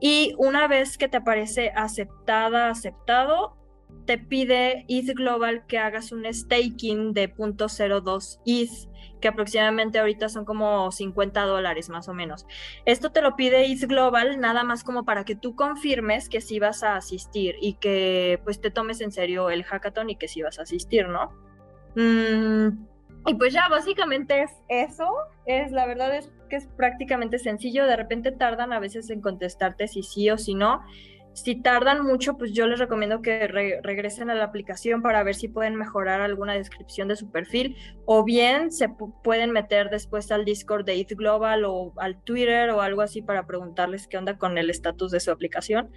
Y 0.00 0.34
una 0.38 0.68
vez 0.68 0.98
que 0.98 1.08
te 1.08 1.16
aparece 1.16 1.70
aceptada, 1.74 2.70
aceptado, 2.70 3.56
te 4.04 4.18
pide 4.18 4.84
ETH 4.88 5.14
Global 5.14 5.66
que 5.66 5.78
hagas 5.78 6.12
un 6.12 6.24
staking 6.32 7.12
de 7.12 7.32
0.02 7.34 8.40
ETH, 8.44 9.20
que 9.20 9.28
aproximadamente 9.28 9.98
ahorita 9.98 10.28
son 10.28 10.44
como 10.44 10.92
50 10.92 11.42
dólares 11.42 11.88
más 11.88 12.08
o 12.08 12.14
menos. 12.14 12.46
Esto 12.84 13.10
te 13.10 13.22
lo 13.22 13.36
pide 13.36 13.70
ETH 13.70 13.86
Global 13.86 14.38
nada 14.38 14.64
más 14.64 14.84
como 14.84 15.04
para 15.04 15.24
que 15.24 15.34
tú 15.34 15.56
confirmes 15.56 16.28
que 16.28 16.40
sí 16.40 16.58
vas 16.58 16.82
a 16.82 16.96
asistir 16.96 17.56
y 17.60 17.74
que 17.74 18.40
pues 18.44 18.60
te 18.60 18.70
tomes 18.70 19.00
en 19.00 19.12
serio 19.12 19.50
el 19.50 19.64
hackathon 19.64 20.10
y 20.10 20.16
que 20.16 20.28
sí 20.28 20.42
vas 20.42 20.58
a 20.58 20.62
asistir, 20.62 21.08
¿no? 21.08 21.32
Mm, 21.96 22.86
y 23.26 23.34
pues 23.34 23.52
ya, 23.52 23.68
básicamente 23.68 24.42
es 24.42 24.50
eso. 24.68 25.08
Es 25.46 25.72
la 25.72 25.86
verdad 25.86 26.14
es 26.14 26.30
que 26.48 26.56
es 26.56 26.66
prácticamente 26.66 27.38
sencillo. 27.38 27.86
De 27.86 27.96
repente 27.96 28.32
tardan 28.32 28.72
a 28.72 28.80
veces 28.80 29.10
en 29.10 29.20
contestarte 29.20 29.88
si 29.88 30.02
sí 30.02 30.30
o 30.30 30.38
si 30.38 30.54
no. 30.54 30.82
Si 31.32 31.54
tardan 31.54 32.02
mucho, 32.02 32.38
pues 32.38 32.52
yo 32.54 32.66
les 32.66 32.78
recomiendo 32.78 33.20
que 33.20 33.46
regresen 33.46 34.30
a 34.30 34.34
la 34.34 34.44
aplicación 34.44 35.02
para 35.02 35.22
ver 35.22 35.34
si 35.34 35.48
pueden 35.48 35.74
mejorar 35.74 36.22
alguna 36.22 36.54
descripción 36.54 37.08
de 37.08 37.16
su 37.16 37.30
perfil 37.30 37.76
o 38.06 38.24
bien 38.24 38.72
se 38.72 38.88
pueden 39.22 39.50
meter 39.50 39.90
después 39.90 40.32
al 40.32 40.46
Discord 40.46 40.86
de 40.86 40.98
ETH 40.98 41.14
Global 41.14 41.66
o 41.66 41.92
al 41.98 42.22
Twitter 42.22 42.70
o 42.70 42.80
algo 42.80 43.02
así 43.02 43.20
para 43.20 43.46
preguntarles 43.46 44.08
qué 44.08 44.16
onda 44.16 44.38
con 44.38 44.56
el 44.56 44.70
estatus 44.70 45.10
de 45.10 45.20
su 45.20 45.30
aplicación. 45.30 45.90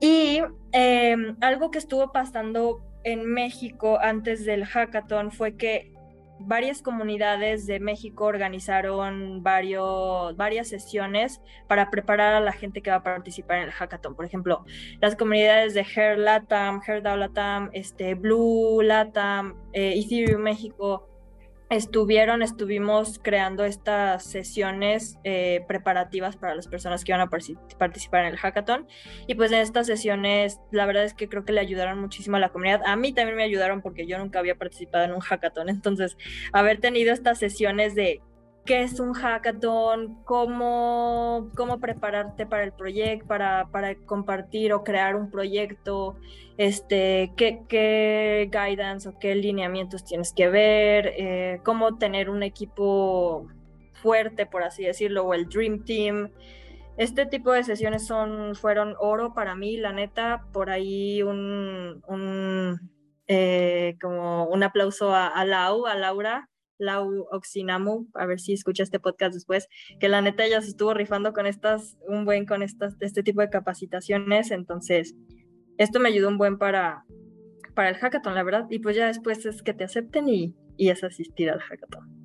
Y 0.00 0.42
em, 0.72 1.36
algo 1.40 1.70
que 1.70 1.78
estuvo 1.78 2.12
pasando 2.12 2.82
en 3.04 3.24
México 3.24 3.98
antes 4.02 4.44
del 4.44 4.66
hackathon 4.66 5.30
fue 5.30 5.56
que 5.56 5.92
varias 6.46 6.82
comunidades 6.82 7.66
de 7.66 7.80
México 7.80 8.24
organizaron 8.24 9.42
varios, 9.42 10.36
varias 10.36 10.68
sesiones 10.68 11.40
para 11.68 11.90
preparar 11.90 12.34
a 12.34 12.40
la 12.40 12.52
gente 12.52 12.82
que 12.82 12.90
va 12.90 12.96
a 12.96 13.02
participar 13.02 13.58
en 13.58 13.64
el 13.64 13.72
hackathon. 13.72 14.14
Por 14.14 14.24
ejemplo, 14.24 14.64
las 15.00 15.16
comunidades 15.16 15.74
de 15.74 15.82
Hair 15.82 16.18
Latam, 16.18 16.80
Latam, 17.02 17.70
este, 17.72 18.14
Blue 18.14 18.82
Latam, 18.82 19.56
eh, 19.72 19.94
Ethereum 19.96 20.42
México, 20.42 21.08
estuvieron, 21.72 22.42
estuvimos 22.42 23.18
creando 23.22 23.64
estas 23.64 24.24
sesiones 24.24 25.18
eh, 25.24 25.64
preparativas 25.66 26.36
para 26.36 26.54
las 26.54 26.68
personas 26.68 27.04
que 27.04 27.12
iban 27.12 27.20
a 27.20 27.30
participar 27.30 28.26
en 28.26 28.32
el 28.32 28.36
hackathon. 28.36 28.86
Y 29.26 29.34
pues 29.34 29.52
en 29.52 29.60
estas 29.60 29.86
sesiones, 29.86 30.60
la 30.70 30.86
verdad 30.86 31.04
es 31.04 31.14
que 31.14 31.28
creo 31.28 31.44
que 31.44 31.52
le 31.52 31.60
ayudaron 31.60 32.00
muchísimo 32.00 32.36
a 32.36 32.40
la 32.40 32.50
comunidad. 32.50 32.82
A 32.84 32.96
mí 32.96 33.12
también 33.12 33.36
me 33.36 33.44
ayudaron 33.44 33.80
porque 33.80 34.06
yo 34.06 34.18
nunca 34.18 34.38
había 34.38 34.56
participado 34.56 35.04
en 35.04 35.12
un 35.12 35.20
hackathon. 35.20 35.68
Entonces, 35.68 36.16
haber 36.52 36.80
tenido 36.80 37.12
estas 37.12 37.38
sesiones 37.38 37.94
de 37.94 38.20
qué 38.64 38.82
es 38.82 39.00
un 39.00 39.12
hackathon, 39.12 40.22
cómo, 40.24 41.50
cómo 41.56 41.80
prepararte 41.80 42.46
para 42.46 42.64
el 42.64 42.72
proyecto, 42.72 43.26
para, 43.26 43.68
para, 43.70 43.94
compartir 43.96 44.72
o 44.72 44.84
crear 44.84 45.16
un 45.16 45.30
proyecto, 45.30 46.16
este, 46.58 47.32
qué, 47.36 47.62
qué 47.68 48.48
guidance 48.52 49.08
o 49.08 49.18
qué 49.18 49.34
lineamientos 49.34 50.04
tienes 50.04 50.32
que 50.32 50.48
ver, 50.48 51.12
eh, 51.16 51.60
cómo 51.64 51.98
tener 51.98 52.30
un 52.30 52.42
equipo 52.42 53.48
fuerte, 53.94 54.46
por 54.46 54.62
así 54.62 54.84
decirlo, 54.84 55.24
o 55.24 55.34
el 55.34 55.48
Dream 55.48 55.84
Team. 55.84 56.30
Este 56.96 57.26
tipo 57.26 57.52
de 57.52 57.64
sesiones 57.64 58.06
son, 58.06 58.54
fueron 58.54 58.94
oro 59.00 59.34
para 59.34 59.56
mí, 59.56 59.76
la 59.76 59.92
neta, 59.92 60.46
por 60.52 60.70
ahí 60.70 61.22
un, 61.22 62.02
un 62.06 62.90
eh, 63.26 63.96
como 64.00 64.44
un 64.46 64.62
aplauso 64.62 65.14
a, 65.14 65.26
a 65.26 65.44
Lau, 65.44 65.86
a 65.86 65.94
Laura, 65.94 66.50
Lau 66.82 67.26
Oxinamu, 67.30 68.08
a 68.14 68.26
ver 68.26 68.40
si 68.40 68.52
escucha 68.52 68.82
este 68.82 69.00
podcast 69.00 69.34
después, 69.34 69.68
que 70.00 70.08
la 70.08 70.20
neta 70.20 70.44
ella 70.44 70.60
se 70.60 70.68
estuvo 70.68 70.92
rifando 70.94 71.32
con 71.32 71.46
estas, 71.46 71.96
un 72.08 72.24
buen 72.24 72.44
con 72.44 72.62
estas, 72.62 72.96
este 73.00 73.22
tipo 73.22 73.40
de 73.40 73.50
capacitaciones, 73.50 74.50
entonces 74.50 75.14
esto 75.78 76.00
me 76.00 76.08
ayudó 76.08 76.28
un 76.28 76.38
buen 76.38 76.58
para, 76.58 77.04
para 77.74 77.88
el 77.88 77.96
hackathon, 77.96 78.34
la 78.34 78.42
verdad, 78.42 78.66
y 78.70 78.80
pues 78.80 78.96
ya 78.96 79.06
después 79.06 79.46
es 79.46 79.62
que 79.62 79.74
te 79.74 79.84
acepten 79.84 80.28
y, 80.28 80.54
y 80.76 80.90
es 80.90 81.02
asistir 81.04 81.50
al 81.50 81.60
hackathon. 81.60 82.22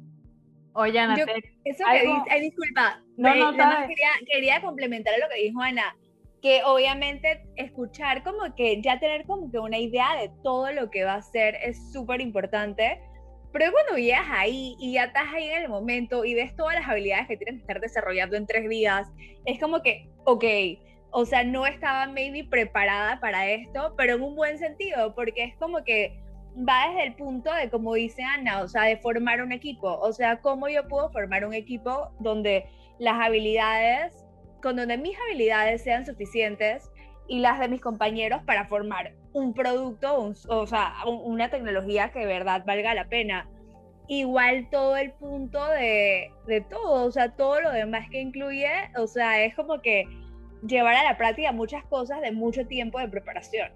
Oye, 0.74 1.00
Ana, 1.00 1.16
eso 1.16 1.84
que 1.90 2.40
disculpa, 2.40 3.02
no, 3.16 3.34
no, 3.34 3.58
quería, 3.88 4.10
quería 4.32 4.62
complementar 4.62 5.16
lo 5.20 5.28
que 5.28 5.42
dijo 5.42 5.60
Ana, 5.60 5.96
que 6.42 6.62
obviamente 6.64 7.48
escuchar 7.56 8.24
como 8.24 8.54
que 8.56 8.82
ya 8.82 9.00
tener 9.00 9.26
como 9.26 9.50
que 9.52 9.58
una 9.58 9.80
idea 9.80 10.16
de 10.22 10.30
todo 10.44 10.72
lo 10.72 10.92
que 10.92 11.04
va 11.04 11.16
a 11.16 11.22
ser 11.22 11.56
es 11.64 11.92
súper 11.92 12.22
importante, 12.22 13.02
pero 13.58 13.72
cuando 13.72 13.98
llegas 13.98 14.28
ahí 14.30 14.76
y 14.80 14.94
ya 14.94 15.06
estás 15.06 15.34
ahí 15.34 15.50
en 15.50 15.64
el 15.64 15.70
momento 15.70 16.24
y 16.24 16.36
ves 16.36 16.56
todas 16.56 16.76
las 16.76 16.88
habilidades 16.88 17.28
que 17.28 17.38
tienes 17.38 17.56
que 17.56 17.62
estar 17.62 17.82
desarrollando 17.82 18.38
en 18.38 18.46
tres 18.46 18.70
días, 18.70 19.08
es 19.46 19.60
como 19.60 19.82
que, 19.82 20.08
ok, 20.26 20.44
o 21.10 21.26
sea, 21.26 21.44
no 21.44 21.66
estaba 21.66 22.06
maybe 22.06 22.44
preparada 22.44 23.20
para 23.20 23.50
esto, 23.50 23.96
pero 23.98 24.14
en 24.14 24.22
un 24.22 24.36
buen 24.36 24.60
sentido, 24.60 25.16
porque 25.16 25.44
es 25.44 25.56
como 25.56 25.84
que 25.84 26.20
va 26.58 26.90
desde 26.90 27.08
el 27.08 27.16
punto 27.16 27.52
de, 27.52 27.68
como 27.72 27.96
dice 27.96 28.22
Ana, 28.22 28.62
o 28.62 28.68
sea, 28.68 28.84
de 28.84 28.98
formar 28.98 29.42
un 29.42 29.52
equipo. 29.52 29.92
O 30.02 30.14
sea, 30.14 30.40
¿cómo 30.40 30.70
yo 30.70 30.88
puedo 30.88 31.10
formar 31.12 31.44
un 31.44 31.56
equipo 31.56 32.12
donde 32.20 32.66
las 33.00 33.16
habilidades, 33.16 34.14
con 34.62 34.76
donde 34.76 35.00
mis 35.00 35.18
habilidades 35.28 35.82
sean 35.82 36.06
suficientes 36.06 36.92
y 37.28 37.40
las 37.40 37.60
de 37.60 37.68
mis 37.68 37.82
compañeros 37.82 38.42
para 38.44 38.66
formar 38.66 39.14
un 39.34 39.54
producto, 39.54 40.34
o 40.48 40.68
sea, 40.68 40.94
una 41.06 41.50
tecnología 41.50 42.12
que 42.12 42.20
de 42.20 42.26
verdad 42.26 42.64
valga 42.66 42.94
la 42.94 43.08
pena. 43.08 43.48
Igual 44.08 44.70
todo 44.72 44.96
el 44.96 45.12
punto 45.12 45.66
de, 45.68 46.32
de 46.48 46.62
todo, 46.62 47.06
o 47.06 47.12
sea, 47.12 47.36
todo 47.36 47.60
lo 47.60 47.72
demás 47.72 48.10
que 48.10 48.22
incluye, 48.22 48.70
o 48.96 49.06
sea, 49.06 49.44
es 49.44 49.54
como 49.56 49.82
que 49.82 50.06
llevar 50.66 50.96
a 50.96 51.04
la 51.04 51.18
práctica 51.18 51.52
muchas 51.52 51.84
cosas 51.86 52.22
de 52.22 52.32
mucho 52.32 52.66
tiempo 52.66 53.00
de 53.00 53.10
preparación. 53.10 53.70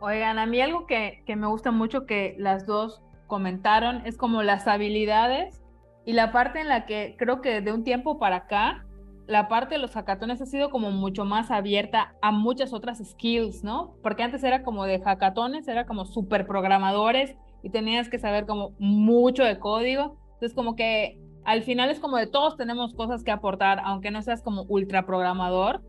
Oigan, 0.00 0.38
a 0.38 0.46
mí 0.46 0.60
algo 0.60 0.86
que, 0.86 1.22
que, 1.26 1.36
me 1.36 1.46
gusta 1.46 1.70
mucho 1.70 2.06
que 2.06 2.34
las 2.38 2.66
dos 2.66 3.02
comentaron 3.26 4.06
es 4.06 4.16
como 4.16 4.42
las 4.42 4.66
habilidades 4.66 5.62
y 6.04 6.12
la 6.12 6.32
parte 6.32 6.60
en 6.60 6.68
la 6.68 6.86
que 6.86 7.16
creo 7.18 7.40
que 7.42 7.60
de 7.60 7.72
un 7.72 7.84
tiempo 7.84 8.18
para 8.18 8.36
acá 8.36 8.85
la 9.26 9.48
parte 9.48 9.74
de 9.74 9.80
los 9.80 9.92
hackatones 9.92 10.40
ha 10.40 10.46
sido 10.46 10.70
como 10.70 10.90
mucho 10.90 11.24
más 11.24 11.50
abierta 11.50 12.14
a 12.22 12.30
muchas 12.30 12.72
otras 12.72 12.98
skills, 12.98 13.64
¿no? 13.64 13.94
Porque 14.02 14.22
antes 14.22 14.44
era 14.44 14.62
como 14.62 14.84
de 14.84 15.00
hackatones, 15.00 15.66
era 15.68 15.86
como 15.86 16.04
super 16.04 16.46
programadores 16.46 17.36
y 17.62 17.70
tenías 17.70 18.08
que 18.08 18.18
saber 18.18 18.46
como 18.46 18.74
mucho 18.78 19.44
de 19.44 19.58
código. 19.58 20.16
Entonces 20.34 20.54
como 20.54 20.76
que 20.76 21.18
al 21.44 21.62
final 21.62 21.90
es 21.90 22.00
como 22.00 22.16
de 22.16 22.26
todos 22.26 22.56
tenemos 22.56 22.94
cosas 22.94 23.24
que 23.24 23.30
aportar, 23.30 23.80
aunque 23.84 24.10
no 24.10 24.22
seas 24.22 24.42
como 24.42 24.62
ultra 24.64 25.06
programador 25.06 25.82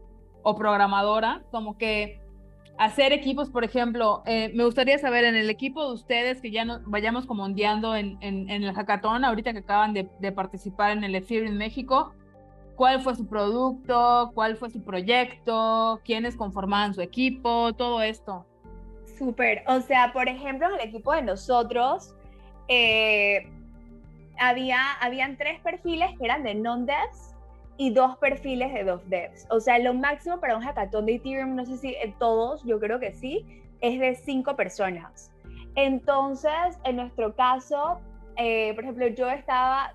o 0.44 0.56
programadora, 0.56 1.44
como 1.52 1.78
que 1.78 2.22
hacer 2.78 3.12
equipos, 3.12 3.50
por 3.50 3.64
ejemplo, 3.64 4.22
eh, 4.26 4.52
me 4.54 4.64
gustaría 4.64 4.98
saber 5.00 5.26
en 5.26 5.36
el 5.36 5.50
equipo 5.50 5.86
de 5.88 5.94
ustedes 5.94 6.42
que 6.42 6.52
ya 6.52 6.64
no, 6.64 6.80
vayamos 6.86 7.26
como 7.26 7.44
ondeando 7.44 7.96
en, 7.96 8.18
en, 8.22 8.50
el 8.50 8.74
hackathon, 8.74 9.26
ahorita 9.26 9.52
que 9.54 9.60
acaban 9.60 9.94
de, 9.94 10.32
participar 10.32 10.92
en 10.92 11.04
el 11.04 11.16
Ethereum 11.16 11.56
México, 11.56 12.14
cuál 12.78 13.02
fue 13.02 13.16
su 13.16 13.28
producto, 13.28 14.32
cuál 14.36 14.56
fue 14.56 14.70
su 14.70 14.82
proyecto, 14.84 16.00
quiénes 16.06 16.38
conformaban 16.38 16.94
su 16.94 17.02
equipo, 17.02 17.74
todo 17.74 18.02
esto. 18.02 18.46
Súper, 19.18 19.64
o 19.68 19.82
sea, 19.82 20.14
por 20.14 20.30
ejemplo, 20.30 20.68
en 20.68 20.76
el 20.76 20.88
equipo 20.88 21.12
de 21.12 21.24
nosotros, 21.24 22.16
eh, 22.68 23.50
había, 24.40 24.94
habían 25.02 25.38
tres 25.38 25.60
perfiles 25.62 26.12
que 26.20 26.26
eran 26.26 26.44
de 26.44 26.54
non-devs 26.54 27.34
y 27.78 27.90
dos 27.90 28.16
perfiles 28.18 28.72
de 28.72 28.84
dos 28.84 29.02
devs. 29.10 29.48
O 29.50 29.60
sea, 29.60 29.80
lo 29.80 29.96
máximo 29.96 30.40
para 30.40 30.56
un 30.56 30.62
hackathon 30.62 31.08
de 31.08 31.16
Ethereum, 31.16 31.56
no 31.56 31.66
sé 31.66 31.78
si 31.78 31.96
en 31.96 32.14
todos, 32.20 32.64
yo 32.64 32.80
creo 32.80 33.00
que 33.00 33.12
sí, 33.12 33.44
es 33.82 34.00
de 34.00 34.14
cinco 34.14 34.56
personas. 34.56 35.32
Entonces, 35.74 36.80
en 36.84 36.98
nuestro 36.98 37.36
caso, 37.36 38.00
eh, 38.36 38.74
por 38.76 38.84
ejemplo, 38.84 39.08
yo 39.08 39.28
estaba, 39.30 39.92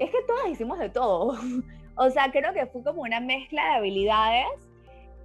es 0.00 0.10
que 0.10 0.22
todas 0.26 0.48
hicimos 0.48 0.78
de 0.78 0.88
todo. 0.88 1.38
o 1.96 2.10
sea, 2.10 2.30
creo 2.32 2.52
que 2.52 2.66
fue 2.66 2.82
como 2.82 3.02
una 3.02 3.20
mezcla 3.20 3.62
de 3.64 3.70
habilidades, 3.76 4.48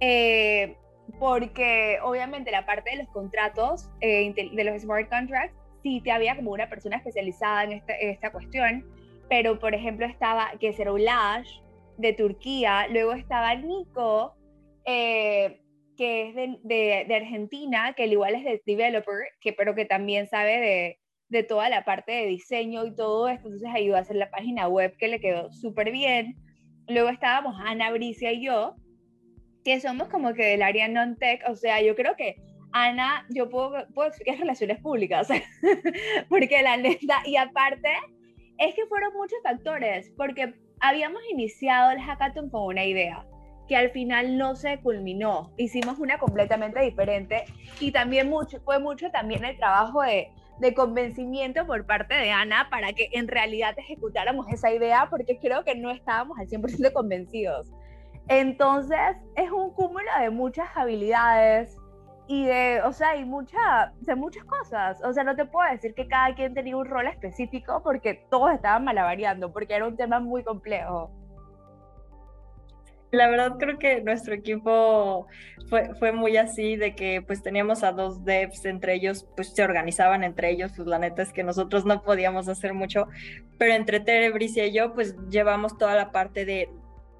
eh, 0.00 0.76
porque 1.18 1.98
obviamente 2.02 2.50
la 2.50 2.66
parte 2.66 2.90
de 2.90 2.96
los 2.98 3.08
contratos, 3.08 3.90
eh, 4.00 4.32
de 4.34 4.64
los 4.64 4.82
smart 4.82 5.08
contracts, 5.08 5.56
sí 5.82 6.00
te 6.02 6.12
había 6.12 6.36
como 6.36 6.52
una 6.52 6.68
persona 6.68 6.96
especializada 6.96 7.64
en 7.64 7.72
esta, 7.72 7.94
esta 7.94 8.32
cuestión, 8.32 8.84
pero 9.28 9.58
por 9.58 9.74
ejemplo 9.74 10.04
estaba 10.04 10.52
que 10.60 10.74
era 10.76 10.92
Ulash 10.92 11.60
de 11.96 12.12
Turquía, 12.12 12.86
luego 12.88 13.12
estaba 13.12 13.54
Nico, 13.54 14.34
eh, 14.84 15.60
que 15.96 16.28
es 16.28 16.34
de, 16.34 16.58
de, 16.62 17.04
de, 17.08 17.14
Argentina, 17.14 17.94
que 17.94 18.02
al 18.02 18.12
igual 18.12 18.34
es 18.34 18.44
de 18.44 18.62
developer, 18.66 19.28
que, 19.40 19.54
pero 19.54 19.74
que 19.74 19.86
también 19.86 20.28
sabe 20.28 20.60
de, 20.60 20.98
de 21.28 21.42
toda 21.42 21.68
la 21.68 21.84
parte 21.84 22.12
de 22.12 22.26
diseño 22.26 22.86
y 22.86 22.94
todo 22.94 23.28
esto, 23.28 23.48
entonces 23.48 23.70
ayudó 23.74 23.96
a 23.96 24.00
hacer 24.00 24.16
la 24.16 24.30
página 24.30 24.68
web 24.68 24.96
que 24.96 25.08
le 25.08 25.20
quedó 25.20 25.52
súper 25.52 25.90
bien. 25.90 26.36
Luego 26.88 27.08
estábamos 27.08 27.56
Ana 27.64 27.90
Bricia 27.90 28.32
y 28.32 28.44
yo, 28.44 28.76
que 29.64 29.80
somos 29.80 30.08
como 30.08 30.34
que 30.34 30.44
del 30.44 30.62
área 30.62 30.86
non-tech, 30.86 31.42
o 31.48 31.56
sea, 31.56 31.82
yo 31.82 31.96
creo 31.96 32.14
que 32.16 32.36
Ana, 32.72 33.26
yo 33.30 33.48
puedo, 33.48 33.86
puedo 33.94 34.10
decir 34.10 34.24
que 34.24 34.32
es 34.32 34.40
relaciones 34.40 34.78
públicas, 34.80 35.28
porque 36.28 36.62
la 36.62 36.76
neta, 36.76 37.22
y 37.24 37.36
aparte, 37.36 37.90
es 38.58 38.74
que 38.74 38.86
fueron 38.86 39.14
muchos 39.14 39.38
factores, 39.42 40.12
porque 40.16 40.54
habíamos 40.80 41.22
iniciado 41.30 41.90
el 41.90 42.00
hackathon 42.00 42.50
con 42.50 42.66
una 42.66 42.84
idea 42.84 43.26
que 43.68 43.76
al 43.76 43.90
final 43.90 44.36
no 44.38 44.54
se 44.54 44.78
culminó, 44.80 45.52
hicimos 45.56 45.98
una 45.98 46.18
completamente 46.18 46.80
diferente 46.82 47.44
y 47.80 47.90
también 47.90 48.28
mucho, 48.28 48.60
fue 48.60 48.78
mucho 48.78 49.10
también 49.10 49.44
el 49.44 49.56
trabajo 49.56 50.02
de 50.02 50.30
de 50.58 50.74
convencimiento 50.74 51.66
por 51.66 51.84
parte 51.86 52.14
de 52.14 52.30
Ana 52.30 52.68
para 52.70 52.92
que 52.92 53.08
en 53.12 53.28
realidad 53.28 53.74
ejecutáramos 53.78 54.46
esa 54.50 54.72
idea, 54.72 55.08
porque 55.10 55.38
creo 55.38 55.64
que 55.64 55.74
no 55.74 55.90
estábamos 55.90 56.38
al 56.38 56.48
100% 56.48 56.92
convencidos. 56.92 57.70
Entonces, 58.28 58.98
es 59.36 59.50
un 59.50 59.70
cúmulo 59.72 60.10
de 60.18 60.30
muchas 60.30 60.68
habilidades 60.74 61.76
y 62.28 62.44
de, 62.46 62.82
o 62.82 62.92
sea, 62.92 63.16
y 63.16 63.24
mucha, 63.24 63.92
de 64.00 64.14
muchas 64.16 64.44
cosas. 64.44 65.00
O 65.04 65.12
sea, 65.12 65.22
no 65.22 65.36
te 65.36 65.44
puedo 65.44 65.70
decir 65.70 65.94
que 65.94 66.08
cada 66.08 66.34
quien 66.34 66.54
tenía 66.54 66.76
un 66.76 66.86
rol 66.86 67.06
específico 67.06 67.82
porque 67.84 68.26
todos 68.30 68.52
estaban 68.52 68.84
malavariando, 68.84 69.52
porque 69.52 69.74
era 69.74 69.86
un 69.86 69.96
tema 69.96 70.18
muy 70.18 70.42
complejo. 70.42 71.10
La 73.16 73.28
verdad 73.28 73.56
creo 73.58 73.78
que 73.78 74.02
nuestro 74.02 74.34
equipo 74.34 75.26
fue, 75.68 75.94
fue 75.96 76.12
muy 76.12 76.36
así, 76.36 76.76
de 76.76 76.94
que 76.94 77.22
pues 77.22 77.42
teníamos 77.42 77.82
a 77.82 77.92
dos 77.92 78.24
devs, 78.24 78.64
entre 78.66 78.94
ellos 78.94 79.26
pues 79.34 79.48
se 79.54 79.62
organizaban 79.62 80.22
entre 80.24 80.50
ellos, 80.50 80.72
pues 80.76 80.86
la 80.86 80.98
neta 80.98 81.22
es 81.22 81.32
que 81.32 81.42
nosotros 81.42 81.84
no 81.84 82.02
podíamos 82.02 82.48
hacer 82.48 82.74
mucho, 82.74 83.08
pero 83.58 83.72
entre 83.72 84.00
Tere, 84.00 84.30
Bricia 84.30 84.66
y 84.66 84.72
yo 84.72 84.92
pues 84.94 85.16
llevamos 85.30 85.78
toda 85.78 85.94
la 85.94 86.12
parte 86.12 86.44
de 86.44 86.68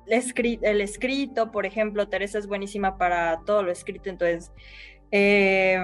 el 0.06 0.80
escrito, 0.80 1.50
por 1.50 1.66
ejemplo, 1.66 2.08
Teresa 2.08 2.38
es 2.38 2.46
buenísima 2.46 2.96
para 2.96 3.40
todo 3.44 3.62
lo 3.62 3.72
escrito, 3.72 4.08
entonces... 4.08 4.52
Eh, 5.10 5.78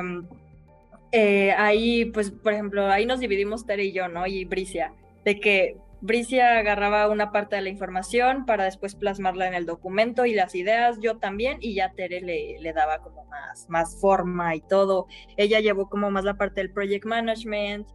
eh, 1.13 1.53
ahí, 1.59 2.07
pues, 2.07 2.31
por 2.31 2.55
ejemplo, 2.55 2.87
ahí 2.87 3.05
nos 3.05 3.21
dividimos 3.21 3.67
Tere 3.67 3.85
y 3.85 3.93
yo, 3.93 4.09
¿no? 4.09 4.27
Y 4.27 4.47
Bricia, 4.47 4.95
de 5.27 5.39
que 5.39 5.77
Bricia 6.03 6.59
agarraba 6.59 7.09
una 7.09 7.31
parte 7.31 7.55
de 7.55 7.63
la 7.63 7.69
información 7.69 8.45
para 8.45 8.65
después 8.65 8.97
plasmarla 8.97 9.47
en 9.47 9.55
el 9.55 9.67
documento 9.67 10.27
y 10.27 10.35
las 10.35 10.57
ideas, 10.57 10.99
yo 11.01 11.19
también, 11.19 11.59
y 11.61 11.75
ya 11.75 11.93
Tere 11.93 12.21
le, 12.21 12.73
daba 12.73 12.99
como 12.99 13.25
más, 13.27 13.67
más 13.69 14.01
forma 14.01 14.57
y 14.57 14.63
todo. 14.63 15.07
Ella 15.37 15.61
llevó 15.61 15.89
como 15.89 16.11
más 16.11 16.25
la 16.25 16.37
parte 16.37 16.61
del 16.61 16.73
project 16.73 17.05
management, 17.05 17.87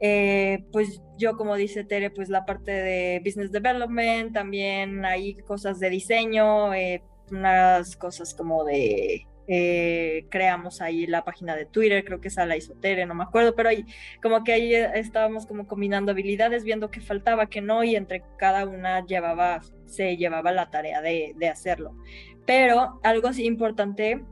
eh, 0.00 0.66
pues 0.70 1.00
yo, 1.16 1.38
como 1.38 1.56
dice 1.56 1.82
Tere, 1.82 2.10
pues 2.10 2.28
la 2.28 2.44
parte 2.44 2.72
de 2.72 3.22
business 3.24 3.50
development, 3.50 4.34
también 4.34 5.06
hay 5.06 5.36
cosas 5.36 5.80
de 5.80 5.88
diseño, 5.88 6.74
eh, 6.74 7.02
unas 7.30 7.96
cosas 7.96 8.34
como 8.34 8.64
de 8.64 9.26
eh, 9.48 10.26
creamos 10.30 10.80
ahí 10.80 11.06
la 11.06 11.24
página 11.24 11.54
de 11.56 11.66
Twitter, 11.66 12.04
creo 12.04 12.20
que 12.20 12.28
esa 12.28 12.46
la 12.46 12.56
hizo 12.56 12.74
Tere, 12.74 13.06
no 13.06 13.14
me 13.14 13.24
acuerdo, 13.24 13.54
pero 13.54 13.68
ahí 13.68 13.84
como 14.22 14.44
que 14.44 14.52
ahí 14.52 14.74
estábamos 14.74 15.46
como 15.46 15.66
combinando 15.66 16.12
habilidades, 16.12 16.64
viendo 16.64 16.90
qué 16.90 17.00
faltaba, 17.00 17.46
qué 17.46 17.60
no, 17.60 17.84
y 17.84 17.96
entre 17.96 18.22
cada 18.38 18.66
una 18.66 19.04
llevaba, 19.04 19.60
se 19.86 20.16
llevaba 20.16 20.52
la 20.52 20.70
tarea 20.70 21.00
de, 21.00 21.34
hacerlo. 21.50 21.96
Pero 22.44 23.00
algo 23.02 23.30
importante 23.38 24.24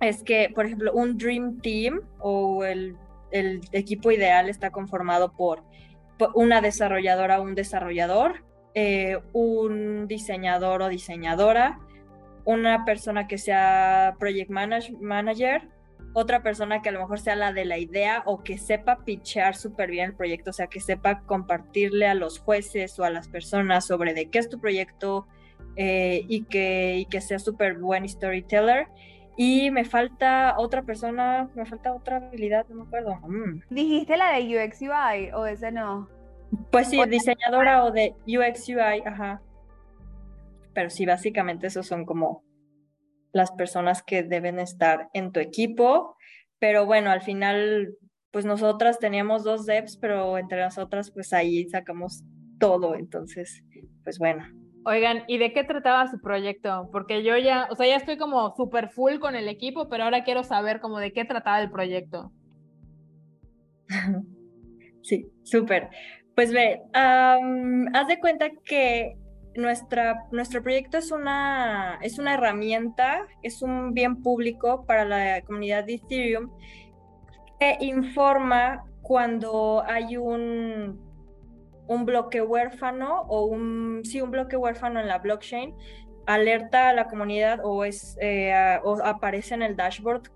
es 0.00 0.22
que, 0.22 0.50
por 0.54 0.66
ejemplo, 0.66 0.92
un 0.92 1.16
Dream 1.18 1.60
Team 1.60 2.00
o 2.18 2.64
el 2.64 2.96
el 3.30 3.60
equipo 3.72 4.10
ideal 4.10 4.48
está 4.48 4.70
conformado 4.70 5.32
por 5.32 5.62
una 6.34 6.60
desarrolladora 6.60 7.40
o 7.40 7.44
un 7.44 7.54
desarrollador, 7.54 8.44
eh, 8.74 9.18
un 9.32 10.08
diseñador 10.08 10.82
o 10.82 10.88
diseñadora, 10.88 11.78
una 12.48 12.86
persona 12.86 13.26
que 13.26 13.36
sea 13.36 14.16
project 14.18 14.48
manager, 14.48 15.68
otra 16.14 16.42
persona 16.42 16.80
que 16.80 16.88
a 16.88 16.92
lo 16.92 17.00
mejor 17.00 17.20
sea 17.20 17.36
la 17.36 17.52
de 17.52 17.66
la 17.66 17.76
idea 17.76 18.22
o 18.24 18.42
que 18.42 18.56
sepa 18.56 19.04
pitchear 19.04 19.54
súper 19.54 19.90
bien 19.90 20.06
el 20.06 20.14
proyecto, 20.16 20.48
o 20.48 20.52
sea, 20.54 20.66
que 20.66 20.80
sepa 20.80 21.20
compartirle 21.26 22.06
a 22.06 22.14
los 22.14 22.38
jueces 22.38 22.98
o 22.98 23.04
a 23.04 23.10
las 23.10 23.28
personas 23.28 23.86
sobre 23.86 24.14
de 24.14 24.30
qué 24.30 24.38
es 24.38 24.48
tu 24.48 24.58
proyecto 24.58 25.26
eh, 25.76 26.24
y, 26.26 26.44
que, 26.44 26.96
y 26.96 27.04
que 27.04 27.20
sea 27.20 27.38
súper 27.38 27.76
buen 27.76 28.08
storyteller. 28.08 28.86
Y 29.36 29.70
me 29.70 29.84
falta 29.84 30.54
otra 30.56 30.82
persona, 30.84 31.50
me 31.54 31.66
falta 31.66 31.92
otra 31.92 32.16
habilidad, 32.16 32.64
no 32.70 32.76
me 32.76 32.82
acuerdo. 32.84 33.14
Mm. 33.28 33.60
¿Dijiste 33.68 34.16
la 34.16 34.32
de 34.32 34.64
UX 34.64 34.80
UI 34.80 35.32
o 35.34 35.44
ese 35.44 35.70
no? 35.70 36.08
Pues 36.72 36.88
sí, 36.88 36.98
diseñadora 37.04 37.84
o 37.84 37.90
de 37.90 38.14
UX 38.26 38.70
UI, 38.70 39.02
ajá. 39.04 39.42
Pero 40.78 40.90
sí, 40.90 41.06
básicamente 41.06 41.66
esos 41.66 41.88
son 41.88 42.04
como 42.04 42.44
las 43.32 43.50
personas 43.50 44.00
que 44.00 44.22
deben 44.22 44.60
estar 44.60 45.08
en 45.12 45.32
tu 45.32 45.40
equipo. 45.40 46.14
Pero 46.60 46.86
bueno, 46.86 47.10
al 47.10 47.20
final, 47.20 47.96
pues 48.30 48.44
nosotras 48.44 49.00
teníamos 49.00 49.42
dos 49.42 49.66
devs, 49.66 49.96
pero 49.96 50.38
entre 50.38 50.62
nosotras, 50.62 51.10
pues 51.10 51.32
ahí 51.32 51.68
sacamos 51.68 52.22
todo. 52.60 52.94
Entonces, 52.94 53.64
pues 54.04 54.20
bueno, 54.20 54.44
Oigan, 54.84 55.24
¿y 55.26 55.38
de 55.38 55.52
qué 55.52 55.64
trataba 55.64 56.06
su 56.06 56.20
proyecto? 56.20 56.88
Porque 56.92 57.24
yo 57.24 57.36
ya, 57.36 57.66
o 57.72 57.74
sea, 57.74 57.88
ya 57.88 57.96
estoy 57.96 58.16
como 58.16 58.54
súper 58.54 58.90
full 58.90 59.18
con 59.18 59.34
el 59.34 59.48
equipo, 59.48 59.88
pero 59.88 60.04
ahora 60.04 60.22
quiero 60.22 60.44
saber 60.44 60.78
como 60.78 61.00
de 61.00 61.12
qué 61.12 61.24
trataba 61.24 61.60
el 61.60 61.72
proyecto. 61.72 62.30
Sí, 65.02 65.26
súper. 65.42 65.88
Pues 66.34 66.52
ve, 66.52 66.82
haz 66.92 68.08
de 68.08 68.18
cuenta 68.20 68.50
que 68.64 69.16
nuestra, 69.58 70.26
nuestro 70.30 70.62
proyecto 70.62 70.98
es 70.98 71.10
una, 71.10 71.98
es 72.02 72.18
una 72.18 72.34
herramienta, 72.34 73.26
es 73.42 73.62
un 73.62 73.92
bien 73.92 74.22
público 74.22 74.84
para 74.86 75.04
la 75.04 75.42
comunidad 75.42 75.84
de 75.84 75.94
Ethereum 75.94 76.50
que 77.60 77.76
informa 77.80 78.84
cuando 79.02 79.82
hay 79.86 80.16
un 80.16 81.08
un 81.88 82.04
bloque 82.04 82.40
huérfano 82.42 83.22
o 83.22 83.46
un, 83.46 84.02
sí, 84.04 84.20
un 84.20 84.30
bloque 84.30 84.56
huérfano 84.56 85.00
en 85.00 85.08
la 85.08 85.18
blockchain, 85.18 85.74
alerta 86.26 86.90
a 86.90 86.92
la 86.92 87.08
comunidad 87.08 87.60
o, 87.64 87.84
es, 87.84 88.16
eh, 88.20 88.78
o 88.84 89.02
aparece 89.02 89.54
en 89.54 89.62
el 89.62 89.74
dashboard 89.74 90.30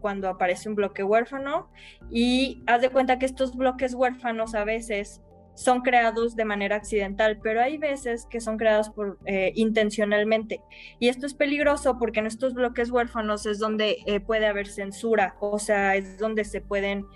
cuando 0.00 0.28
aparece 0.28 0.68
un 0.68 0.74
bloque 0.74 1.04
huérfano. 1.04 1.70
Y 2.10 2.64
haz 2.66 2.80
de 2.80 2.90
cuenta 2.90 3.18
que 3.18 3.26
estos 3.26 3.56
bloques 3.56 3.94
huérfanos 3.94 4.56
a 4.56 4.64
veces 4.64 5.22
son 5.56 5.80
creados 5.80 6.36
de 6.36 6.44
manera 6.44 6.76
accidental, 6.76 7.40
pero 7.42 7.60
hay 7.60 7.78
veces 7.78 8.26
que 8.30 8.40
son 8.40 8.56
creados 8.56 8.90
por, 8.90 9.18
eh, 9.24 9.50
intencionalmente. 9.56 10.60
Y 11.00 11.08
esto 11.08 11.26
es 11.26 11.34
peligroso 11.34 11.98
porque 11.98 12.20
en 12.20 12.26
estos 12.26 12.54
bloques 12.54 12.90
huérfanos 12.90 13.44
es 13.46 13.58
donde 13.58 13.98
eh, 14.06 14.20
puede 14.20 14.46
haber 14.46 14.68
censura, 14.68 15.36
o 15.40 15.58
sea, 15.58 15.96
es 15.96 16.18
donde 16.18 16.44
se 16.44 16.60
pueden 16.60 17.06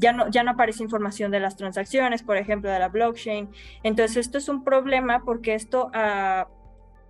ya 0.00 0.12
no, 0.12 0.30
ya 0.30 0.42
no 0.42 0.52
aparece 0.52 0.82
información 0.82 1.30
de 1.30 1.40
las 1.40 1.56
transacciones, 1.56 2.22
por 2.22 2.36
ejemplo, 2.38 2.70
de 2.70 2.78
la 2.78 2.88
blockchain. 2.88 3.50
Entonces, 3.82 4.16
esto 4.16 4.38
es 4.38 4.48
un 4.48 4.64
problema 4.64 5.22
porque 5.24 5.54
esto 5.54 5.90
ah, 5.92 6.48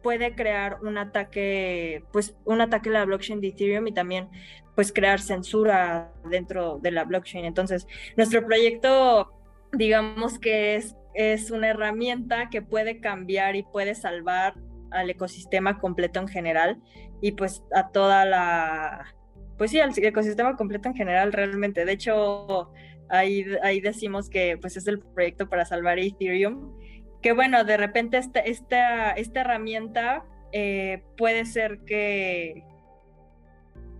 puede 0.03 0.35
crear 0.35 0.79
un 0.83 0.99
ataque, 0.99 2.05
pues 2.13 2.37
un 2.45 2.61
ataque 2.61 2.89
a 2.89 2.93
la 2.93 3.05
blockchain 3.05 3.41
de 3.41 3.49
Ethereum 3.49 3.87
y 3.87 3.93
también 3.93 4.29
pues 4.75 4.93
crear 4.93 5.21
censura 5.21 6.13
dentro 6.29 6.79
de 6.79 6.91
la 6.91 7.05
blockchain. 7.05 7.45
Entonces, 7.45 7.87
nuestro 8.17 8.45
proyecto, 8.45 9.33
digamos 9.73 10.39
que 10.39 10.77
es, 10.77 10.97
es 11.15 11.51
una 11.51 11.69
herramienta 11.69 12.49
que 12.51 12.63
puede 12.63 13.01
cambiar 13.01 13.57
y 13.57 13.63
puede 13.63 13.95
salvar 13.95 14.55
al 14.91 15.11
ecosistema 15.11 15.79
completo 15.79 16.21
en 16.21 16.29
general 16.29 16.81
y 17.21 17.33
pues 17.33 17.63
a 17.75 17.89
toda 17.91 18.25
la 18.25 19.15
pues 19.61 19.73
sí, 19.73 19.79
al 19.79 19.93
ecosistema 19.95 20.57
completo 20.57 20.89
en 20.89 20.95
general 20.95 21.35
realmente. 21.35 21.85
De 21.85 21.93
hecho, 21.93 22.73
ahí, 23.11 23.45
ahí 23.63 23.83
decimos 23.83 24.31
que 24.31 24.57
pues 24.57 24.79
es 24.79 24.87
el 24.87 25.01
proyecto 25.01 25.51
para 25.51 25.67
salvar 25.67 25.99
Ethereum. 25.99 26.79
Que 27.21 27.35
bueno, 27.35 27.63
de 27.65 27.77
repente 27.77 28.17
esta, 28.17 28.41
esta, 28.41 29.11
esta 29.11 29.43
herramienta 29.43 30.25
eh, 30.53 31.05
puede 31.19 31.45
ser 31.45 31.81
que... 31.81 32.65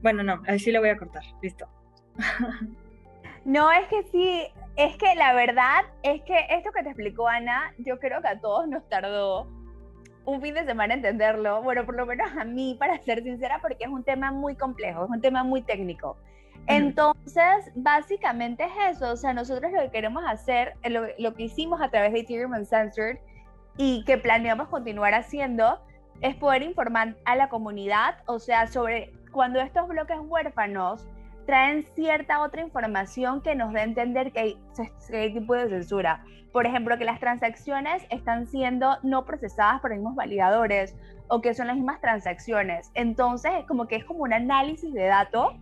Bueno, 0.01 0.23
no, 0.23 0.41
ahí 0.47 0.59
sí 0.59 0.73
le 0.73 0.79
voy 0.79 0.89
a 0.89 0.97
cortar. 0.97 1.25
Listo. 1.43 1.69
No, 3.43 3.73
es 3.73 3.87
que 3.89 4.03
sí, 4.13 4.43
es 4.77 4.97
que 4.97 5.15
la 5.15 5.33
verdad 5.33 5.85
es 6.03 6.23
que 6.23 6.47
esto 6.51 6.71
que 6.73 6.83
te 6.83 6.91
explicó 6.91 7.29
Ana, 7.29 7.75
yo 7.79 7.99
creo 7.99 8.23
que 8.23 8.29
a 8.29 8.41
todos 8.41 8.69
nos 8.69 8.89
tardó 8.89 9.47
un 10.25 10.41
fin 10.41 10.55
de 10.55 10.65
semana 10.65 10.95
entenderlo, 10.95 11.63
bueno, 11.63 11.85
por 11.85 11.97
lo 11.97 12.07
menos 12.07 12.31
a 12.37 12.45
mí, 12.45 12.77
para 12.79 12.99
ser 13.03 13.23
sincera, 13.23 13.59
porque 13.61 13.85
es 13.85 13.91
un 13.91 14.05
tema 14.05 14.31
muy 14.33 14.55
complejo, 14.55 15.05
es 15.05 15.11
un 15.11 15.21
tema 15.21 15.43
muy 15.45 15.63
técnico. 15.63 16.17
Entonces, 16.67 17.73
básicamente 17.75 18.65
es 18.65 18.97
eso, 18.97 19.13
o 19.13 19.17
sea, 19.17 19.33
nosotros 19.33 19.73
lo 19.73 19.81
que 19.81 19.91
queremos 19.91 20.23
hacer, 20.27 20.75
eh, 20.83 20.91
lo, 20.91 21.07
lo 21.19 21.35
que 21.35 21.45
hicimos 21.45 21.81
a 21.81 21.89
través 21.89 22.13
de 22.13 22.21
Ethereum 22.21 22.53
Uncensored 22.53 23.19
y 23.77 24.05
que 24.05 24.19
planeamos 24.19 24.69
continuar 24.69 25.15
haciendo, 25.15 25.81
es 26.21 26.37
poder 26.37 26.63
informar 26.63 27.17
a 27.25 27.35
la 27.35 27.49
comunidad, 27.49 28.19
o 28.27 28.39
sea, 28.39 28.67
sobre 28.67 29.11
cuando 29.33 29.61
estos 29.61 29.89
bloques 29.89 30.19
huérfanos 30.21 31.09
traen 31.51 31.85
cierta 31.97 32.43
otra 32.43 32.63
información 32.63 33.43
que 33.43 33.57
nos 33.57 33.73
da 33.73 33.81
a 33.81 33.83
entender 33.83 34.31
que 34.31 34.39
hay, 34.39 34.59
hay 35.13 35.35
tipo 35.35 35.53
de 35.55 35.69
censura. 35.69 36.25
Por 36.53 36.65
ejemplo, 36.65 36.97
que 36.97 37.05
las 37.05 37.19
transacciones 37.19 38.05
están 38.09 38.47
siendo 38.47 38.99
no 39.03 39.25
procesadas 39.25 39.81
por 39.81 39.91
los 39.91 39.99
mismos 39.99 40.15
validadores 40.15 40.95
o 41.27 41.41
que 41.41 41.53
son 41.53 41.67
las 41.67 41.75
mismas 41.75 42.01
transacciones. 42.01 42.93
Entonces, 42.95 43.51
es 43.59 43.67
como 43.67 43.89
que 43.89 43.97
es 43.97 44.05
como 44.05 44.23
un 44.23 44.33
análisis 44.33 44.95
de 44.95 45.07
datos 45.07 45.55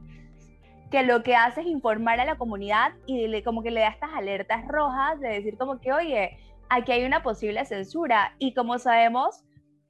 que 0.91 1.05
lo 1.05 1.23
que 1.23 1.35
hace 1.35 1.63
es 1.63 1.67
informar 1.67 2.21
a 2.21 2.27
la 2.27 2.37
comunidad 2.37 2.93
y 3.07 3.27
le, 3.27 3.43
como 3.43 3.63
que 3.63 3.71
le 3.71 3.81
da 3.81 3.89
estas 3.89 4.11
alertas 4.13 4.69
rojas 4.69 5.19
de 5.21 5.29
decir 5.29 5.57
como 5.57 5.81
que, 5.81 5.95
oye, 5.95 6.37
aquí 6.69 6.93
hay 6.93 7.07
una 7.07 7.23
posible 7.23 7.65
censura. 7.65 8.35
Y 8.39 8.53
como 8.53 8.79
sabemos, 8.79 9.43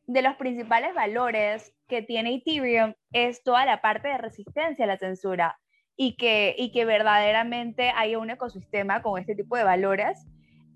de 0.06 0.22
los 0.22 0.36
principales 0.36 0.94
valores 0.94 1.74
que 1.88 2.02
tiene 2.02 2.36
Ethereum 2.36 2.94
es 3.10 3.42
toda 3.42 3.66
la 3.66 3.80
parte 3.80 4.06
de 4.06 4.18
resistencia 4.18 4.84
a 4.84 4.88
la 4.88 4.96
censura 4.96 5.58
y 6.00 6.14
que, 6.14 6.54
y 6.56 6.70
que 6.70 6.84
verdaderamente 6.84 7.90
haya 7.90 8.20
un 8.20 8.30
ecosistema 8.30 9.02
con 9.02 9.20
este 9.20 9.34
tipo 9.34 9.56
de 9.56 9.64
valores 9.64 10.28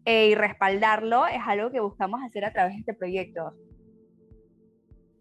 eh, 0.04 0.26
y 0.26 0.34
respaldarlo 0.34 1.28
es 1.28 1.38
algo 1.46 1.70
que 1.70 1.78
buscamos 1.78 2.20
hacer 2.24 2.44
a 2.44 2.52
través 2.52 2.74
de 2.74 2.80
este 2.80 2.92
proyecto. 2.92 3.52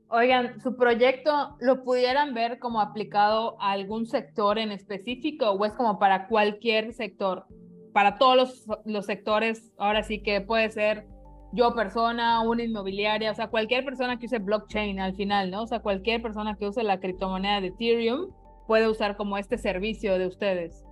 Oigan, 0.09 0.59
¿su 0.59 0.75
proyecto 0.75 1.55
lo 1.59 1.83
pudieran 1.83 2.33
ver 2.33 2.57
como 2.57 2.81
aplicado 2.81 3.61
a 3.61 3.71
algún 3.71 4.07
sector 4.07 4.57
en 4.57 4.71
específico 4.71 5.51
o 5.51 5.65
es 5.65 5.73
como 5.73 5.99
para 5.99 6.27
cualquier 6.27 6.93
sector? 6.93 7.45
Para 7.93 8.17
todos 8.17 8.35
los, 8.35 8.65
los 8.85 9.05
sectores, 9.05 9.71
ahora 9.77 10.01
sí 10.01 10.23
que 10.23 10.41
puede 10.41 10.71
ser 10.71 11.05
yo 11.53 11.75
persona, 11.75 12.41
una 12.41 12.63
inmobiliaria, 12.63 13.29
o 13.29 13.35
sea, 13.35 13.49
cualquier 13.49 13.85
persona 13.85 14.17
que 14.17 14.25
use 14.25 14.39
blockchain 14.39 14.99
al 14.99 15.15
final, 15.15 15.51
¿no? 15.51 15.61
O 15.61 15.67
sea, 15.67 15.79
cualquier 15.79 16.23
persona 16.23 16.55
que 16.57 16.67
use 16.67 16.81
la 16.81 16.99
criptomoneda 16.99 17.61
de 17.61 17.67
Ethereum 17.67 18.31
puede 18.71 18.87
usar 18.87 19.17
como 19.17 19.37
este 19.37 19.57
servicio 19.57 20.17
de 20.17 20.27
ustedes. 20.27 20.85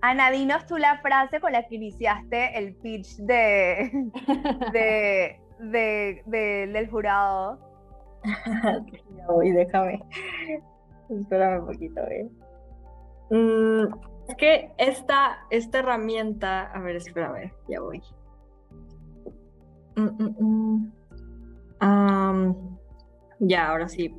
Ana, 0.00 0.30
dinos 0.30 0.64
tú 0.64 0.78
la 0.78 0.96
frase 1.02 1.40
con 1.40 1.52
la 1.52 1.68
que 1.68 1.74
iniciaste 1.74 2.58
el 2.58 2.74
pitch 2.76 3.16
de, 3.18 4.08
de, 5.60 6.22
del 6.72 6.88
jurado. 6.88 7.58
ya 8.24 9.26
voy, 9.28 9.50
déjame. 9.50 10.02
Espérame 11.10 11.60
un 11.60 11.66
poquito, 11.66 12.00
¿eh? 12.00 12.26
Mm, 13.28 13.94
es 14.30 14.34
que 14.36 14.72
esta, 14.78 15.36
esta 15.50 15.80
herramienta, 15.80 16.62
a 16.72 16.80
ver, 16.80 16.96
espera, 16.96 17.28
a 17.28 17.32
ver, 17.32 17.52
ya 17.68 17.78
voy. 17.82 18.02
Mm, 19.96 20.92
mm, 21.82 22.54
ya, 23.40 23.68
ahora 23.68 23.86
sí. 23.86 24.14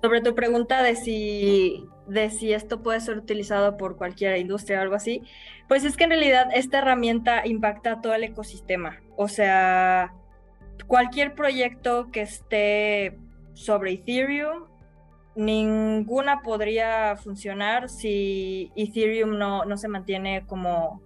Sobre 0.00 0.20
tu 0.20 0.34
pregunta 0.34 0.82
de 0.82 0.96
si, 0.96 1.86
de 2.06 2.30
si 2.30 2.52
esto 2.52 2.82
puede 2.82 3.00
ser 3.00 3.18
utilizado 3.18 3.76
por 3.76 3.96
cualquier 3.96 4.36
industria 4.38 4.78
o 4.78 4.82
algo 4.82 4.94
así, 4.94 5.22
pues 5.68 5.84
es 5.84 5.96
que 5.96 6.04
en 6.04 6.10
realidad 6.10 6.48
esta 6.54 6.78
herramienta 6.78 7.46
impacta 7.46 7.92
a 7.92 8.00
todo 8.00 8.14
el 8.14 8.24
ecosistema. 8.24 9.00
O 9.16 9.28
sea, 9.28 10.14
cualquier 10.86 11.34
proyecto 11.34 12.10
que 12.10 12.22
esté 12.22 13.18
sobre 13.54 13.92
Ethereum, 13.92 14.64
ninguna 15.34 16.42
podría 16.42 17.16
funcionar 17.16 17.88
si 17.88 18.70
Ethereum 18.76 19.38
no, 19.38 19.64
no 19.64 19.76
se 19.76 19.88
mantiene 19.88 20.44
como 20.46 21.00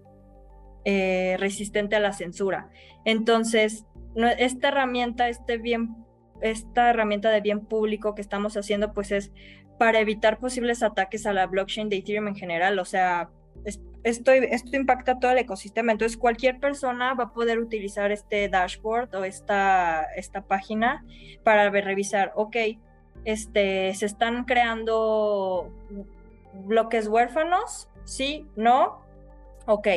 eh, 0.85 1.37
resistente 1.39 1.97
a 1.97 2.01
la 2.01 2.13
censura. 2.13 2.71
Entonces, 3.05 3.85
esta 4.39 4.69
herramienta, 4.69 5.29
este 5.29 5.59
bien, 5.59 5.97
esta 6.41 6.91
herramienta 6.91 7.31
de 7.31 7.41
bien 7.41 7.61
público 7.61 8.15
que 8.15 8.23
estamos 8.23 8.57
haciendo, 8.57 8.93
pues 8.93 9.13
es 9.13 9.33
para 9.79 10.01
evitar 10.01 10.39
posibles 10.39 10.83
ataques 10.83 11.27
a 11.27 11.33
la 11.33 11.47
blockchain 11.47 11.89
de 11.89 11.97
Ethereum 11.97 12.29
en 12.29 12.37
general. 12.37 12.79
O 12.79 12.85
sea, 12.85 13.31
esto, 14.03 14.31
esto 14.31 14.77
impacta 14.77 15.19
todo 15.19 15.33
el 15.33 15.39
ecosistema. 15.39 15.93
Entonces, 15.93 16.17
cualquier 16.17 16.61
persona 16.61 17.15
va 17.15 17.25
a 17.25 17.33
poder 17.33 17.59
utilizar 17.59 18.13
este 18.13 18.49
dashboard 18.49 19.15
o 19.17 19.25
esta, 19.25 20.05
esta 20.17 20.43
página 20.43 21.05
para 21.43 21.69
revisar, 21.71 22.33
ok, 22.37 22.57
este, 23.25 23.93
se 23.95 24.07
están 24.07 24.45
creando 24.45 25.73
bloques 26.65 27.09
huérfanos, 27.09 27.89
sí, 28.05 28.47
no, 28.55 29.03
ok. 29.67 29.89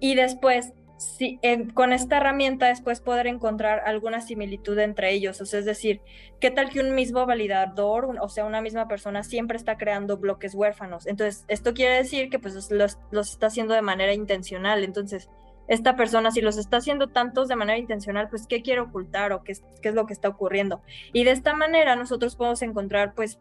Y 0.00 0.14
después, 0.14 0.74
si, 1.04 1.38
con 1.74 1.92
esta 1.92 2.16
herramienta 2.16 2.66
después 2.66 3.00
poder 3.00 3.26
encontrar 3.26 3.82
alguna 3.86 4.20
similitud 4.20 4.78
entre 4.78 5.12
ellos, 5.12 5.40
o 5.40 5.46
sea, 5.46 5.60
es 5.60 5.66
decir, 5.66 6.00
¿qué 6.40 6.50
tal 6.50 6.70
que 6.70 6.80
un 6.80 6.94
mismo 6.94 7.26
validador, 7.26 8.16
o 8.20 8.28
sea, 8.28 8.44
una 8.44 8.60
misma 8.60 8.88
persona 8.88 9.22
siempre 9.22 9.56
está 9.56 9.76
creando 9.76 10.16
bloques 10.16 10.54
huérfanos? 10.54 11.06
Entonces, 11.06 11.44
esto 11.48 11.74
quiere 11.74 11.96
decir 11.96 12.30
que 12.30 12.38
pues 12.38 12.70
los, 12.70 12.98
está 13.12 13.46
haciendo 13.48 13.74
de 13.74 13.82
manera 13.82 14.14
intencional, 14.14 14.82
entonces 14.82 15.28
esta 15.68 15.96
persona, 15.96 16.30
si 16.30 16.40
los 16.40 16.56
está 16.56 16.78
haciendo 16.78 17.08
tantos 17.08 17.48
de 17.48 17.56
manera 17.56 17.78
intencional, 17.78 18.28
pues 18.28 18.46
qué 18.46 18.62
quiere 18.62 18.80
ocultar 18.80 19.32
o 19.32 19.42
qué 19.42 19.54
qué 19.80 19.90
es 19.90 19.94
lo 19.94 20.06
que 20.06 20.12
está 20.12 20.28
ocurriendo. 20.28 20.82
Y 21.12 21.24
de 21.24 21.30
esta 21.30 21.54
manera 21.54 21.96
nosotros 21.96 22.36
podemos 22.36 22.60
encontrar 22.62 23.14
pues 23.14 23.38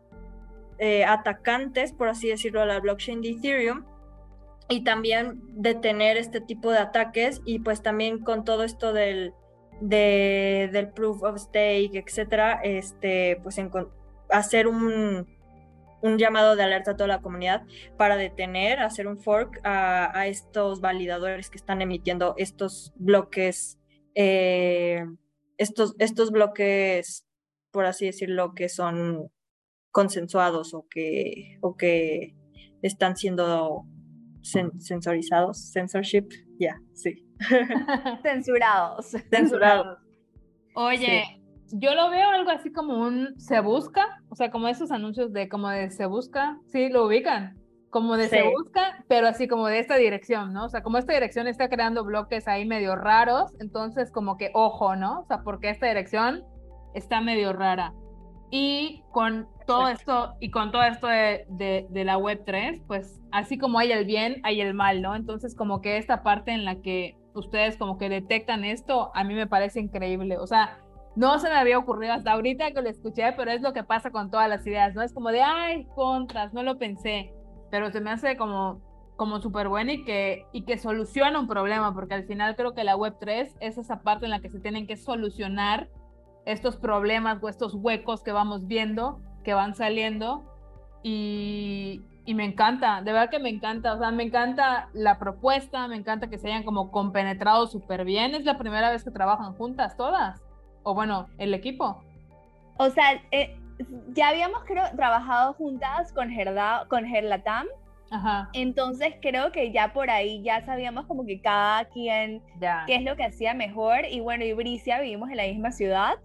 eh, 0.80 1.06
atacantes, 1.06 1.94
por 1.94 2.10
así 2.10 2.30
decirlo, 2.30 2.62
a 2.62 2.66
la 2.66 2.80
blockchain 2.80 3.22
de 3.22 3.32
Ethereum 3.32 3.86
y 4.70 4.84
también 4.84 5.42
detener 5.62 6.18
este 6.18 6.42
tipo 6.42 6.72
de 6.72 6.80
ataques 6.80 7.42
y 7.46 7.60
pues 7.60 7.82
también 7.82 8.20
con 8.20 8.44
todo 8.44 8.64
esto 8.64 8.94
del, 8.94 9.34
del 9.82 10.90
proof 10.94 11.24
of 11.24 11.38
stake, 11.38 11.96
etcétera, 11.96 12.60
este, 12.64 13.40
pues 13.44 13.60
hacer 14.30 14.68
un, 14.68 15.28
un 16.02 16.18
llamado 16.18 16.56
de 16.56 16.64
alerta 16.64 16.92
a 16.92 16.98
toda 16.98 17.08
la 17.08 17.22
comunidad 17.22 17.64
para 17.98 18.18
detener, 18.18 18.80
hacer 18.80 19.08
un 19.08 19.18
fork 19.18 19.60
a, 19.64 20.28
estos 20.28 20.82
validadores 20.82 21.50
que 21.50 21.58
están 21.58 21.82
emitiendo 21.82 22.34
estos 22.38 22.94
bloques, 22.96 23.80
eh, 24.16 25.06
estos, 25.58 25.96
estos 26.00 26.32
bloques, 26.32 27.26
por 27.72 27.86
así 27.86 28.06
decirlo, 28.06 28.54
que 28.54 28.70
son 28.70 29.32
consensuados 29.92 30.74
o 30.74 30.88
que, 30.90 31.58
o 31.62 31.78
que 31.78 32.36
están 32.82 33.16
siendo 33.16 33.86
censorizados, 34.44 35.72
censorship, 35.72 36.28
ya, 36.60 36.78
sí. 36.94 37.26
Censurados. 38.24 39.16
Censurados. 39.30 39.98
Oye, 40.76 41.24
yo 41.72 41.96
lo 41.96 42.10
veo 42.10 42.30
algo 42.30 42.52
así 42.52 42.72
como 42.72 42.98
un 43.06 43.40
se 43.40 43.60
busca, 43.60 44.22
o 44.30 44.36
sea, 44.36 44.52
como 44.52 44.68
esos 44.68 44.92
anuncios 44.92 45.34
de 45.34 45.50
como 45.50 45.70
de 45.70 45.90
se 45.90 46.06
busca, 46.06 46.60
sí, 46.68 46.90
lo 46.90 47.06
ubican, 47.06 47.58
como 47.90 48.18
de 48.18 48.28
se 48.28 48.44
busca, 48.44 49.04
pero 49.08 49.28
así 49.28 49.48
como 49.48 49.68
de 49.68 49.80
esta 49.80 49.96
dirección, 49.96 50.54
¿no? 50.54 50.66
O 50.66 50.70
sea, 50.70 50.84
como 50.84 50.98
esta 50.98 51.14
dirección 51.14 51.48
está 51.48 51.70
creando 51.70 52.04
bloques 52.04 52.48
ahí 52.48 52.66
medio 52.66 52.96
raros, 52.96 53.52
entonces 53.60 54.12
como 54.12 54.38
que 54.38 54.52
ojo, 54.54 54.96
¿no? 54.96 55.22
O 55.22 55.26
sea, 55.26 55.44
porque 55.44 55.70
esta 55.70 55.88
dirección 55.88 56.44
está 56.94 57.22
medio 57.22 57.54
rara. 57.54 57.94
Y 58.56 59.02
con 59.10 59.48
todo 59.66 59.88
esto, 59.88 60.36
y 60.40 60.52
con 60.52 60.72
todo 60.72 60.84
esto 60.84 61.08
de, 61.08 61.48
de, 61.50 61.88
de 61.90 62.04
la 62.04 62.20
web 62.20 62.44
3, 62.46 62.84
pues 62.86 63.20
así 63.32 63.58
como 63.58 63.80
hay 63.80 63.92
el 63.92 64.06
bien, 64.06 64.42
hay 64.44 64.62
el 64.62 64.76
mal, 64.76 65.02
¿no? 65.02 65.16
Entonces 65.16 65.56
como 65.56 65.82
que 65.82 65.98
esta 65.98 66.22
parte 66.22 66.52
en 66.52 66.64
la 66.64 66.76
que 66.76 67.18
ustedes 67.34 67.78
como 67.78 67.98
que 67.98 68.10
detectan 68.10 68.64
esto, 68.64 69.10
a 69.16 69.24
mí 69.24 69.34
me 69.34 69.48
parece 69.48 69.80
increíble. 69.80 70.38
O 70.38 70.46
sea, 70.46 70.78
no 71.16 71.40
se 71.40 71.50
me 71.50 71.56
había 71.56 71.80
ocurrido 71.80 72.14
hasta 72.14 72.34
ahorita 72.34 72.74
que 72.74 72.84
lo 72.84 72.90
escuché, 72.90 73.34
pero 73.36 73.50
es 73.50 73.62
lo 73.64 73.74
que 73.74 73.84
pasa 73.84 74.12
con 74.12 74.30
todas 74.30 74.48
las 74.48 74.68
ideas, 74.68 74.94
¿no? 74.94 75.02
Es 75.02 75.14
como 75.14 75.30
de, 75.30 75.42
ay, 75.42 75.88
contras, 75.96 76.54
no 76.54 76.62
lo 76.62 76.78
pensé, 76.78 77.34
pero 77.72 77.90
se 77.90 78.02
me 78.02 78.12
hace 78.12 78.38
como, 78.38 78.84
como 79.16 79.42
súper 79.42 79.68
bueno 79.68 79.94
y 79.94 80.06
que, 80.06 80.46
y 80.52 80.64
que 80.64 80.78
soluciona 80.78 81.40
un 81.40 81.48
problema, 81.48 81.92
porque 81.96 82.14
al 82.14 82.28
final 82.28 82.56
creo 82.56 82.76
que 82.76 82.84
la 82.84 82.98
Web3 82.98 83.56
es 83.62 83.80
esa 83.80 84.04
parte 84.04 84.26
en 84.26 84.32
la 84.32 84.42
que 84.42 84.52
se 84.52 84.60
tienen 84.60 84.86
que 84.86 84.96
solucionar 84.96 85.90
estos 86.46 86.76
problemas 86.78 87.42
o 87.42 87.50
estos 87.50 87.74
huecos 87.74 88.24
que 88.24 88.32
vamos 88.32 88.68
viendo, 88.68 89.20
que 89.44 89.54
van 89.54 89.76
saliendo, 89.76 90.44
y, 91.04 92.02
me 92.26 92.46
encanta, 92.46 93.02
de 93.02 93.12
verdad 93.12 93.30
que 93.30 93.40
me 93.40 93.50
encanta, 93.50 93.94
o 93.94 93.98
sea, 93.98 94.12
me 94.12 94.24
encanta 94.24 94.90
la 94.94 95.20
propuesta, 95.20 95.88
me 95.88 95.98
encanta 95.98 96.30
que 96.30 96.38
se 96.38 96.48
hayan 96.48 96.64
como 96.64 96.92
compenetrado 96.92 97.68
súper 97.68 98.06
bien, 98.06 98.34
es 98.34 98.46
la 98.46 98.58
primera 98.58 98.90
vez 98.90 99.04
que 99.04 99.12
trabajan 99.12 99.54
juntas 99.54 99.98
todas 99.98 100.42
o 100.84 100.94
bueno, 100.94 101.28
el 101.38 101.54
equipo. 101.54 102.04
O 102.78 102.90
sea, 102.90 103.22
eh, 103.32 103.58
ya 104.10 104.30
habíamos 104.30 104.64
trabajado 104.96 105.54
juntas 105.54 106.12
con 106.14 106.30
Gerda, 106.30 106.86
con 106.90 107.06
Gerlatam. 107.06 107.68
Ajá. 108.14 108.50
Entonces 108.54 109.16
creo 109.22 109.52
que 109.52 109.72
ya 109.72 109.92
por 109.92 110.12
ahí 110.12 110.44
ya 110.44 110.64
sabíamos 110.66 111.08
como 111.08 111.26
que 111.26 111.42
cada 111.42 111.86
quien 111.86 112.44
qué 112.86 112.96
es 112.96 113.04
lo 113.04 113.16
que 113.16 113.24
hacía 113.24 113.56
mejor. 113.56 114.02
Y 114.10 114.20
bueno, 114.20 114.46
y 114.46 114.54
Bricia 114.54 115.02
vivimos 115.02 115.32
en 115.32 115.38
la 115.38 115.44
misma 115.44 115.72
ciudad. 115.72 116.16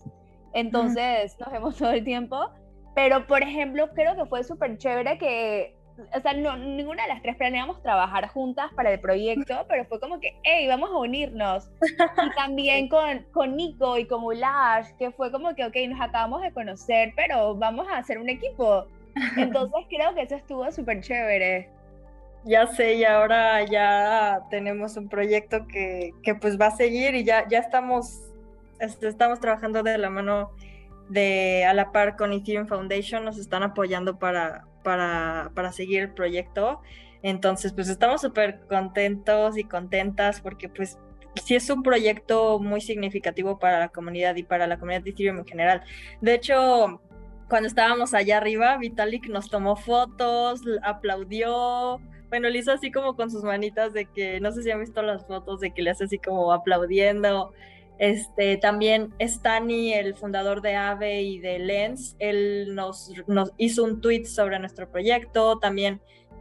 Entonces 0.52 1.34
nos 1.40 1.50
vemos 1.50 1.76
todo 1.76 1.92
el 1.92 2.04
tiempo. 2.04 2.50
Pero 2.94 3.26
por 3.26 3.42
ejemplo, 3.42 3.88
creo 3.94 4.16
que 4.16 4.26
fue 4.26 4.44
súper 4.44 4.76
chévere 4.76 5.16
que 5.16 5.78
o 6.14 6.20
sea, 6.20 6.32
no, 6.32 6.56
ninguna 6.56 7.02
de 7.02 7.08
las 7.08 7.22
tres 7.22 7.36
planeamos 7.36 7.82
trabajar 7.82 8.28
juntas 8.28 8.70
para 8.74 8.92
el 8.92 9.00
proyecto, 9.00 9.64
pero 9.68 9.84
fue 9.86 9.98
como 9.98 10.20
que, 10.20 10.38
hey, 10.44 10.66
vamos 10.68 10.90
a 10.90 10.98
unirnos. 10.98 11.70
Y 12.24 12.30
también 12.36 12.88
con, 12.88 13.24
con 13.32 13.56
Nico 13.56 13.96
y 13.98 14.06
con 14.06 14.22
Ulash, 14.22 14.88
que 14.98 15.10
fue 15.10 15.30
como 15.30 15.54
que, 15.54 15.64
ok, 15.64 15.74
nos 15.88 16.00
acabamos 16.00 16.42
de 16.42 16.52
conocer, 16.52 17.12
pero 17.16 17.54
vamos 17.56 17.86
a 17.88 17.98
hacer 17.98 18.18
un 18.18 18.28
equipo. 18.28 18.86
Entonces 19.36 19.86
creo 19.88 20.14
que 20.14 20.22
eso 20.22 20.36
estuvo 20.36 20.70
súper 20.70 21.00
chévere. 21.00 21.70
Ya 22.44 22.66
sé, 22.66 22.94
y 22.94 23.04
ahora 23.04 23.64
ya 23.64 24.42
tenemos 24.50 24.96
un 24.96 25.08
proyecto 25.08 25.66
que, 25.66 26.12
que 26.22 26.34
pues 26.34 26.58
va 26.58 26.66
a 26.66 26.76
seguir 26.76 27.14
y 27.14 27.24
ya, 27.24 27.46
ya 27.48 27.58
estamos, 27.58 28.22
estamos 28.78 29.40
trabajando 29.40 29.82
de 29.82 29.98
la 29.98 30.08
mano 30.08 30.50
de 31.08 31.64
a 31.64 31.74
la 31.74 31.90
par 31.92 32.16
con 32.16 32.32
Ethereum 32.32 32.66
Foundation, 32.66 33.24
nos 33.24 33.38
están 33.38 33.62
apoyando 33.62 34.18
para, 34.18 34.66
para, 34.82 35.50
para 35.54 35.72
seguir 35.72 36.02
el 36.02 36.10
proyecto. 36.10 36.80
Entonces, 37.22 37.72
pues 37.72 37.88
estamos 37.88 38.20
súper 38.20 38.60
contentos 38.68 39.58
y 39.58 39.64
contentas 39.64 40.40
porque 40.40 40.68
pues 40.68 40.98
sí 41.44 41.54
es 41.54 41.68
un 41.70 41.82
proyecto 41.82 42.58
muy 42.58 42.80
significativo 42.80 43.58
para 43.58 43.78
la 43.78 43.88
comunidad 43.88 44.36
y 44.36 44.42
para 44.42 44.66
la 44.66 44.78
comunidad 44.78 45.02
de 45.02 45.10
Ethereum 45.10 45.38
en 45.38 45.46
general. 45.46 45.82
De 46.20 46.34
hecho, 46.34 47.00
cuando 47.48 47.66
estábamos 47.66 48.14
allá 48.14 48.36
arriba, 48.36 48.76
Vitalik 48.76 49.28
nos 49.28 49.50
tomó 49.50 49.76
fotos, 49.76 50.60
aplaudió, 50.82 52.00
bueno, 52.28 52.48
le 52.48 52.58
hizo 52.58 52.72
así 52.72 52.90
como 52.90 53.16
con 53.16 53.30
sus 53.30 53.42
manitas 53.42 53.92
de 53.92 54.06
que, 54.06 54.40
no 54.40 54.52
sé 54.52 54.62
si 54.62 54.70
han 54.70 54.80
visto 54.80 55.02
las 55.02 55.26
fotos 55.26 55.60
de 55.60 55.72
que 55.72 55.82
le 55.82 55.90
hace 55.90 56.04
así 56.04 56.18
como 56.18 56.52
aplaudiendo. 56.52 57.52
Este, 57.98 58.56
también 58.58 59.12
Stani, 59.18 59.92
el 59.92 60.14
fundador 60.14 60.62
de 60.62 60.76
AVE 60.76 61.22
y 61.22 61.38
de 61.40 61.58
Lens, 61.58 62.16
él 62.20 62.74
nos, 62.74 63.10
nos 63.26 63.52
hizo 63.56 63.82
un 63.82 64.00
tweet 64.00 64.24
sobre 64.24 64.58
nuestro 64.58 64.88
proyecto, 64.90 65.58
también, 65.58 66.00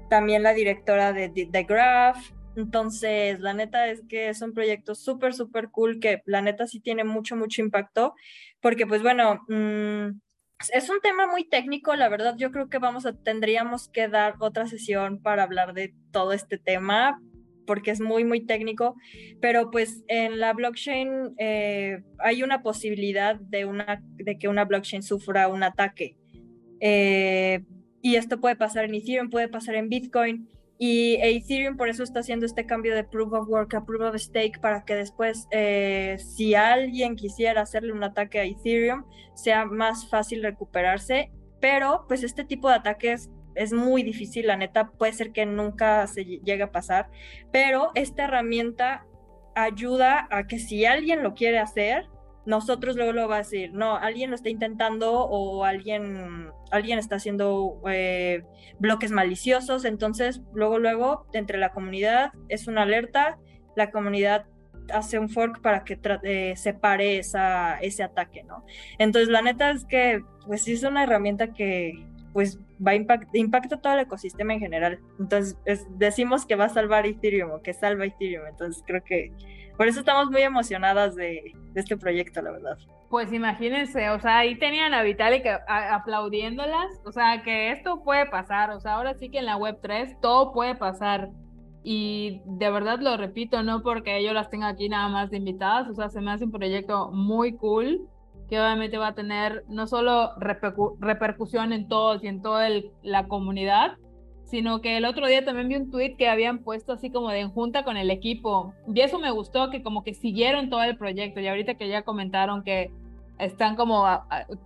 también 0.09 0.43
la 0.43 0.53
directora 0.53 1.13
de 1.13 1.29
The 1.29 1.63
Graph. 1.63 2.17
Entonces, 2.55 3.39
la 3.39 3.53
neta 3.53 3.87
es 3.87 4.01
que 4.07 4.29
es 4.29 4.41
un 4.41 4.53
proyecto 4.53 4.93
súper, 4.95 5.33
súper 5.33 5.69
cool 5.69 5.99
que 5.99 6.21
la 6.25 6.41
neta 6.41 6.67
sí 6.67 6.79
tiene 6.79 7.03
mucho, 7.03 7.35
mucho 7.35 7.61
impacto, 7.61 8.13
porque 8.61 8.85
pues 8.85 9.01
bueno, 9.01 9.43
mm, 9.47 10.19
es 10.73 10.89
un 10.89 10.99
tema 11.01 11.27
muy 11.27 11.47
técnico, 11.47 11.95
la 11.95 12.09
verdad 12.09 12.35
yo 12.37 12.51
creo 12.51 12.69
que 12.69 12.79
vamos 12.79 13.05
a, 13.05 13.13
tendríamos 13.13 13.89
que 13.89 14.07
dar 14.07 14.35
otra 14.39 14.67
sesión 14.67 15.21
para 15.21 15.43
hablar 15.43 15.73
de 15.73 15.93
todo 16.11 16.33
este 16.33 16.57
tema, 16.57 17.21
porque 17.65 17.91
es 17.91 17.99
muy, 17.99 18.23
muy 18.23 18.45
técnico, 18.45 18.95
pero 19.41 19.69
pues 19.69 20.03
en 20.07 20.39
la 20.39 20.53
blockchain 20.53 21.35
eh, 21.37 22.01
hay 22.19 22.41
una 22.41 22.63
posibilidad 22.63 23.35
de, 23.35 23.65
una, 23.65 24.01
de 24.15 24.37
que 24.37 24.47
una 24.47 24.65
blockchain 24.65 25.03
sufra 25.03 25.47
un 25.47 25.63
ataque. 25.63 26.15
Eh, 26.79 27.63
y 28.01 28.15
esto 28.15 28.39
puede 28.39 28.55
pasar 28.55 28.85
en 28.85 28.95
Ethereum, 28.95 29.29
puede 29.29 29.49
pasar 29.49 29.75
en 29.75 29.89
Bitcoin. 29.89 30.47
Y 30.79 31.15
Ethereum 31.21 31.75
por 31.75 31.89
eso 31.89 32.03
está 32.03 32.19
haciendo 32.19 32.45
este 32.45 32.65
cambio 32.65 32.93
de 32.93 33.03
proof 33.03 33.33
of 33.33 33.47
work 33.47 33.73
a 33.73 33.85
proof 33.85 34.01
of 34.01 34.15
stake 34.15 34.59
para 34.59 34.85
que 34.85 34.95
después, 34.95 35.47
eh, 35.51 36.17
si 36.19 36.53
alguien 36.53 37.15
quisiera 37.15 37.61
hacerle 37.61 37.93
un 37.93 38.03
ataque 38.03 38.39
a 38.39 38.43
Ethereum, 38.43 39.05
sea 39.33 39.65
más 39.65 40.07
fácil 40.09 40.43
recuperarse. 40.43 41.31
Pero 41.59 42.05
pues 42.07 42.23
este 42.23 42.43
tipo 42.43 42.69
de 42.69 42.75
ataques 42.75 43.31
es 43.55 43.73
muy 43.73 44.03
difícil, 44.03 44.47
la 44.47 44.55
neta, 44.55 44.91
puede 44.91 45.13
ser 45.13 45.31
que 45.31 45.45
nunca 45.47 46.05
se 46.05 46.23
llegue 46.23 46.63
a 46.63 46.71
pasar. 46.71 47.09
Pero 47.51 47.89
esta 47.95 48.25
herramienta 48.25 49.05
ayuda 49.55 50.27
a 50.29 50.45
que 50.45 50.59
si 50.59 50.85
alguien 50.85 51.23
lo 51.23 51.33
quiere 51.33 51.57
hacer, 51.57 52.07
nosotros 52.47 52.95
luego 52.95 53.11
lo 53.11 53.27
va 53.27 53.35
a 53.35 53.39
decir, 53.39 53.73
no, 53.73 53.97
alguien 53.97 54.29
lo 54.29 54.37
está 54.37 54.47
intentando 54.47 55.25
o 55.25 55.65
alguien, 55.65 56.49
alguien 56.71 56.97
está 56.97 57.17
haciendo 57.17 57.81
eh, 57.89 58.43
bloques 58.79 59.11
maliciosos, 59.11 59.83
entonces 59.83 60.41
luego, 60.53 60.79
luego, 60.79 61.27
entre 61.33 61.57
la 61.57 61.73
comunidad 61.73 62.31
es 62.47 62.69
una 62.69 62.83
alerta, 62.83 63.37
la 63.75 63.91
comunidad 63.91 64.45
hace 64.93 65.19
un 65.19 65.27
fork 65.27 65.61
para 65.61 65.83
que 65.83 65.99
eh, 66.23 66.53
separe 66.55 67.17
esa, 67.17 67.79
ese 67.81 68.03
ataque, 68.03 68.43
¿no? 68.43 68.63
Entonces 68.97 69.27
la 69.27 69.41
neta 69.41 69.69
es 69.71 69.83
que, 69.83 70.23
pues 70.45 70.69
es 70.69 70.83
una 70.83 71.03
herramienta 71.03 71.51
que, 71.51 72.01
pues 72.31 72.59
va 72.85 72.91
a 72.91 72.95
impact 72.95 73.35
impacta 73.35 73.81
todo 73.81 73.93
el 73.93 73.99
ecosistema 73.99 74.53
en 74.53 74.61
general. 74.61 74.99
Entonces 75.19 75.57
decimos 75.97 76.45
que 76.45 76.55
va 76.55 76.65
a 76.65 76.69
salvar 76.69 77.05
Ethereum 77.05 77.51
o 77.51 77.61
que 77.61 77.73
salva 77.73 78.05
Ethereum, 78.05 78.47
entonces 78.47 78.81
creo 78.87 79.03
que 79.03 79.33
por 79.77 79.87
eso 79.87 79.99
estamos 79.99 80.29
muy 80.31 80.41
emocionadas 80.41 81.15
de, 81.15 81.53
este 81.75 81.95
proyecto, 81.95 82.41
la 82.41 82.51
verdad. 82.51 82.77
Pues 83.09 83.31
imagínense, 83.31 84.09
o 84.09 84.19
sea, 84.19 84.39
ahí 84.39 84.57
tenían 84.57 84.93
a 84.93 85.03
Vitalik 85.03 85.45
aplaudiéndolas, 85.67 86.99
o 87.05 87.11
sea, 87.11 87.43
que 87.43 87.71
esto 87.71 88.03
puede 88.03 88.25
pasar, 88.25 88.71
o 88.71 88.79
sea, 88.79 88.95
ahora 88.95 89.13
sí 89.13 89.29
que 89.29 89.37
en 89.37 89.45
la 89.45 89.55
web 89.55 89.77
3 89.81 90.19
todo 90.19 90.51
puede 90.51 90.75
pasar. 90.75 91.29
Y 91.83 92.41
de 92.45 92.69
verdad 92.69 92.99
lo 92.99 93.15
repito, 93.15 93.63
no 93.63 93.81
porque 93.81 94.21
yo 94.23 94.33
las 94.33 94.49
tenga 94.49 94.67
aquí 94.67 94.89
nada 94.89 95.07
más 95.07 95.29
de 95.29 95.37
invitadas, 95.37 95.87
o 95.87 95.95
sea, 95.95 96.09
se 96.09 96.19
me 96.19 96.31
hace 96.31 96.45
un 96.45 96.51
proyecto 96.51 97.11
muy 97.11 97.55
cool, 97.55 98.09
que 98.49 98.59
obviamente 98.59 98.97
va 98.97 99.09
a 99.09 99.15
tener 99.15 99.63
no 99.69 99.87
solo 99.87 100.31
repercusión 100.37 101.73
en 101.73 101.87
todos 101.87 102.23
y 102.23 102.27
en 102.27 102.41
toda 102.41 102.67
la 103.03 103.27
comunidad, 103.27 103.97
sino 104.47 104.79
que 104.79 104.95
el 104.95 105.05
otro 105.05 105.27
día 105.27 105.43
también 105.43 105.67
vi 105.67 105.75
un 105.75 105.91
tweet 105.91 106.15
que 106.15 106.29
habían 106.29 106.59
puesto 106.59 106.93
así 106.93 107.09
como 107.09 107.29
de 107.29 107.41
en 107.41 107.49
junta 107.49 107.83
con 107.83 107.97
el 107.97 108.09
equipo. 108.09 108.73
Y 108.93 109.01
eso 109.01 109.19
me 109.19 109.29
gustó, 109.29 109.69
que 109.69 109.83
como 109.83 110.05
que 110.05 110.13
siguieron 110.13 110.69
todo 110.69 110.83
el 110.83 110.97
proyecto. 110.97 111.41
Y 111.41 111.47
ahorita 111.47 111.75
que 111.75 111.89
ya 111.89 112.03
comentaron 112.03 112.63
que 112.63 112.89
están 113.39 113.75
como, 113.75 114.05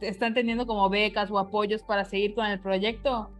están 0.01 0.35
teniendo 0.35 0.67
como 0.67 0.87
becas 0.89 1.31
o 1.31 1.39
apoyos 1.39 1.81
para 1.81 2.05
seguir 2.05 2.35
con 2.35 2.45
el 2.45 2.59
proyecto, 2.59 3.31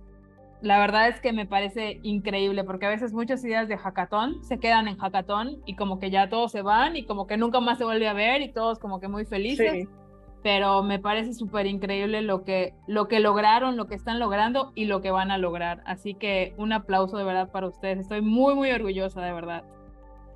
la 0.61 0.79
verdad 0.79 1.09
es 1.09 1.19
que 1.19 1.31
me 1.31 1.45
parece 1.45 1.99
increíble, 2.01 2.63
porque 2.63 2.87
a 2.87 2.89
veces 2.89 3.13
muchas 3.13 3.43
ideas 3.45 3.67
de 3.67 3.77
hackathon 3.77 4.43
se 4.43 4.59
quedan 4.59 4.87
en 4.87 4.97
hackathon 4.97 5.61
y 5.65 5.75
como 5.75 5.99
que 5.99 6.09
ya 6.09 6.27
todos 6.27 6.51
se 6.51 6.63
van 6.63 6.95
y 6.95 7.05
como 7.05 7.27
que 7.27 7.37
nunca 7.37 7.59
más 7.59 7.77
se 7.77 7.83
vuelve 7.83 8.07
a 8.07 8.13
ver 8.13 8.41
y 8.41 8.51
todos 8.51 8.79
como 8.79 8.99
que 8.99 9.07
muy 9.07 9.25
felices 9.25 9.87
pero 10.43 10.83
me 10.83 10.99
parece 10.99 11.33
súper 11.33 11.65
increíble 11.65 12.21
lo 12.21 12.43
que, 12.43 12.73
lo 12.87 13.07
que 13.07 13.19
lograron, 13.19 13.77
lo 13.77 13.87
que 13.87 13.95
están 13.95 14.19
logrando 14.19 14.71
y 14.75 14.85
lo 14.85 15.01
que 15.01 15.11
van 15.11 15.31
a 15.31 15.37
lograr. 15.37 15.81
Así 15.85 16.13
que 16.13 16.53
un 16.57 16.73
aplauso 16.73 17.17
de 17.17 17.23
verdad 17.23 17.49
para 17.49 17.67
ustedes. 17.67 17.99
Estoy 17.99 18.21
muy, 18.21 18.55
muy 18.55 18.71
orgullosa 18.71 19.21
de 19.21 19.33
verdad. 19.33 19.63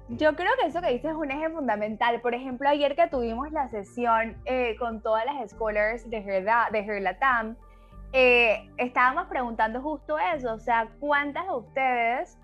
Yo 0.09 0.35
creo 0.35 0.51
que 0.61 0.67
eso 0.67 0.81
que 0.81 0.93
dices 0.93 1.11
es 1.11 1.17
un 1.17 1.31
eje 1.31 1.49
fundamental. 1.49 2.21
Por 2.21 2.35
ejemplo, 2.35 2.69
ayer 2.69 2.95
que 2.95 3.07
tuvimos 3.07 3.51
la 3.51 3.67
sesión 3.69 4.37
eh, 4.45 4.75
con 4.77 5.01
todas 5.01 5.25
las 5.25 5.49
scholars 5.49 6.07
de 6.09 6.17
Herlatam, 6.17 6.71
de 6.71 6.79
Herlatam 6.79 7.55
eh, 8.17 8.69
estábamos 8.77 9.27
preguntando 9.27 9.81
justo 9.81 10.17
eso, 10.17 10.53
o 10.53 10.59
sea, 10.59 10.87
¿cuántas 11.01 11.45
de 11.47 11.53
ustedes 11.53 12.37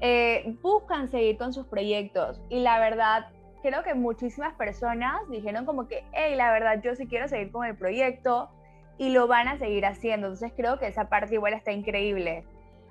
eh, 0.00 0.56
buscan 0.62 1.08
seguir 1.08 1.36
con 1.36 1.52
sus 1.52 1.66
proyectos? 1.66 2.40
Y 2.48 2.60
la 2.60 2.78
verdad, 2.78 3.26
creo 3.66 3.82
que 3.82 3.94
muchísimas 3.94 4.54
personas 4.54 5.16
dijeron 5.28 5.66
como 5.66 5.88
que, 5.88 6.04
hey, 6.12 6.36
la 6.36 6.52
verdad, 6.52 6.80
yo 6.82 6.94
sí 6.94 7.08
quiero 7.08 7.26
seguir 7.26 7.50
con 7.50 7.66
el 7.66 7.76
proyecto 7.76 8.48
y 8.96 9.10
lo 9.10 9.26
van 9.26 9.48
a 9.48 9.58
seguir 9.58 9.84
haciendo. 9.84 10.28
Entonces 10.28 10.52
creo 10.56 10.78
que 10.78 10.86
esa 10.86 11.08
parte 11.08 11.34
igual 11.34 11.52
está 11.52 11.72
increíble. 11.72 12.44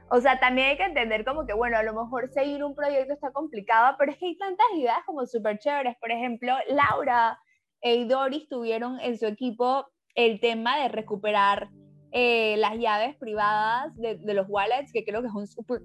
O 0.09 0.19
sea, 0.19 0.39
también 0.39 0.69
hay 0.69 0.77
que 0.77 0.83
entender 0.83 1.23
como 1.23 1.45
que, 1.45 1.53
bueno, 1.53 1.77
a 1.77 1.83
lo 1.83 1.93
mejor 1.93 2.29
seguir 2.29 2.63
un 2.63 2.75
proyecto 2.75 3.13
está 3.13 3.31
complicado, 3.31 3.95
pero 3.97 4.11
es 4.11 4.17
que 4.17 4.27
hay 4.27 4.37
tantas 4.37 4.67
ideas 4.75 4.99
como 5.05 5.25
súper 5.25 5.57
chéveres. 5.59 5.95
Por 5.99 6.11
ejemplo, 6.11 6.53
Laura 6.67 7.39
y 7.81 8.05
Doris 8.05 8.47
tuvieron 8.49 8.99
en 8.99 9.17
su 9.17 9.25
equipo 9.25 9.87
el 10.13 10.39
tema 10.41 10.77
de 10.77 10.89
recuperar 10.89 11.69
eh, 12.11 12.55
las 12.57 12.77
llaves 12.77 13.15
privadas 13.15 13.95
de, 13.95 14.33
los 14.33 14.45
wallets, 14.49 14.91
que 14.91 15.05
creo 15.05 15.21
que 15.21 15.27
es 15.27 15.33
un 15.33 15.47
súper 15.47 15.81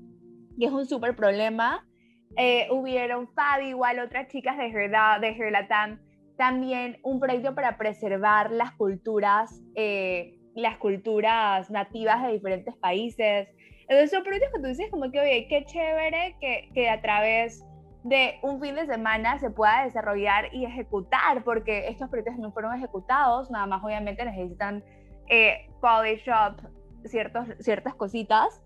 que 0.59 0.67
es 0.67 0.73
un 0.73 0.87
super 0.87 1.17
problema. 1.17 1.87
Eh, 2.37 2.69
hubieron 2.71 3.29
Fabi, 3.35 3.69
igual 3.69 3.99
otras 3.99 4.29
chicas 4.29 4.57
de 4.57 4.67
Herda, 4.69 5.19
de 5.19 5.31
Herlatam, 5.31 6.01
también 6.37 6.99
un 7.03 7.21
proyecto 7.21 7.55
para 7.55 7.77
preservar 7.77 8.51
las 8.51 8.73
culturas, 8.73 9.61
eh, 9.75 10.39
las 10.55 10.79
culturas 10.79 11.71
nativas 11.71 12.23
de 12.23 12.33
diferentes 12.33 12.75
países. 12.77 13.49
Entonces 13.83 14.11
son 14.11 14.23
proyectos 14.23 14.51
que 14.55 14.61
tú 14.61 14.69
dices 14.69 14.91
como 14.91 15.11
que, 15.11 15.21
oye, 15.21 15.47
qué 15.49 15.65
chévere 15.65 16.37
que, 16.41 16.71
que 16.73 16.89
a 16.89 17.03
través 17.03 17.65
de 18.05 18.39
un 18.43 18.61
fin 18.61 18.75
de 18.75 18.87
semana 18.87 19.39
se 19.39 19.51
pueda 19.51 19.85
desarrollar 19.85 20.55
y 20.55 20.65
ejecutar, 20.65 21.45
porque 21.45 21.89
estos 21.89 22.09
proyectos 22.09 22.39
no 22.39 22.53
fueron 22.53 22.75
ejecutados, 22.75 23.51
nada 23.51 23.67
más 23.67 23.85
obviamente 23.85 24.25
necesitan 24.25 24.83
eh, 25.29 25.69
polish 25.81 26.29
up 26.29 26.57
ciertos, 27.05 27.49
ciertas 27.61 27.95
cositas, 27.95 28.63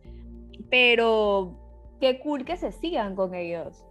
pero 0.71 1.64
qué 2.01 2.21
cool 2.21 2.45
que 2.45 2.57
se 2.57 2.73
sigan 2.73 3.15
con 3.15 3.35
ellos. 3.35 3.85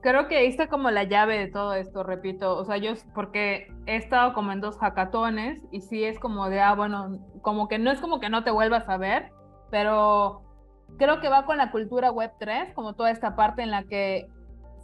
Creo 0.00 0.28
que 0.28 0.36
ahí 0.36 0.46
está 0.46 0.68
como 0.68 0.90
la 0.90 1.04
llave 1.04 1.38
de 1.38 1.48
todo 1.48 1.74
esto, 1.74 2.04
repito. 2.04 2.56
O 2.56 2.64
sea, 2.64 2.76
yo, 2.76 2.92
porque 3.14 3.72
he 3.86 3.96
estado 3.96 4.32
como 4.32 4.52
en 4.52 4.60
dos 4.60 4.78
hackatones 4.78 5.60
y 5.72 5.80
sí 5.80 6.04
es 6.04 6.20
como 6.20 6.48
de, 6.48 6.60
ah, 6.60 6.74
bueno, 6.74 7.18
como 7.42 7.66
que 7.66 7.78
no 7.78 7.90
es 7.90 8.00
como 8.00 8.20
que 8.20 8.30
no 8.30 8.44
te 8.44 8.52
vuelvas 8.52 8.88
a 8.88 8.96
ver, 8.96 9.32
pero 9.70 10.42
creo 10.98 11.20
que 11.20 11.28
va 11.28 11.46
con 11.46 11.56
la 11.58 11.72
cultura 11.72 12.12
web 12.12 12.32
3, 12.38 12.74
como 12.74 12.94
toda 12.94 13.10
esta 13.10 13.34
parte 13.34 13.62
en 13.62 13.72
la 13.72 13.84
que 13.84 14.28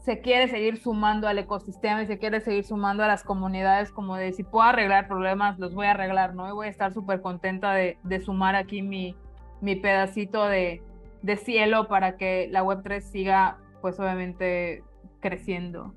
se 0.05 0.21
quiere 0.21 0.49
seguir 0.49 0.79
sumando 0.79 1.29
al 1.29 1.39
ecosistema 1.39 2.03
y 2.03 2.07
se 2.07 2.19
quiere 2.19 2.41
seguir 2.41 2.65
sumando 2.65 3.05
a 3.05 3.09
las 3.09 3.25
comunidades, 3.25 3.91
como 3.91 4.17
de 4.17 4.33
si 4.33 4.43
puedo 4.43 4.69
arreglar 4.69 5.09
problemas, 5.09 5.59
los 5.59 5.75
voy 5.75 5.87
a 5.87 5.93
arreglar, 5.93 6.35
¿no? 6.35 6.47
Y 6.49 6.53
voy 6.53 6.67
a 6.67 6.71
estar 6.71 6.93
súper 6.93 7.23
contenta 7.23 7.73
de, 7.73 7.99
de, 8.03 8.21
sumar 8.21 8.55
aquí 8.55 8.83
mi, 8.83 9.17
mi 9.63 9.77
pedacito 9.77 10.45
de, 10.45 10.83
de 11.25 11.39
cielo 11.39 11.89
para 11.89 12.19
que 12.19 12.49
la 12.51 12.63
Web3 12.63 13.01
siga, 13.01 13.57
pues 13.81 13.99
obviamente, 13.99 14.85
creciendo. 15.21 15.95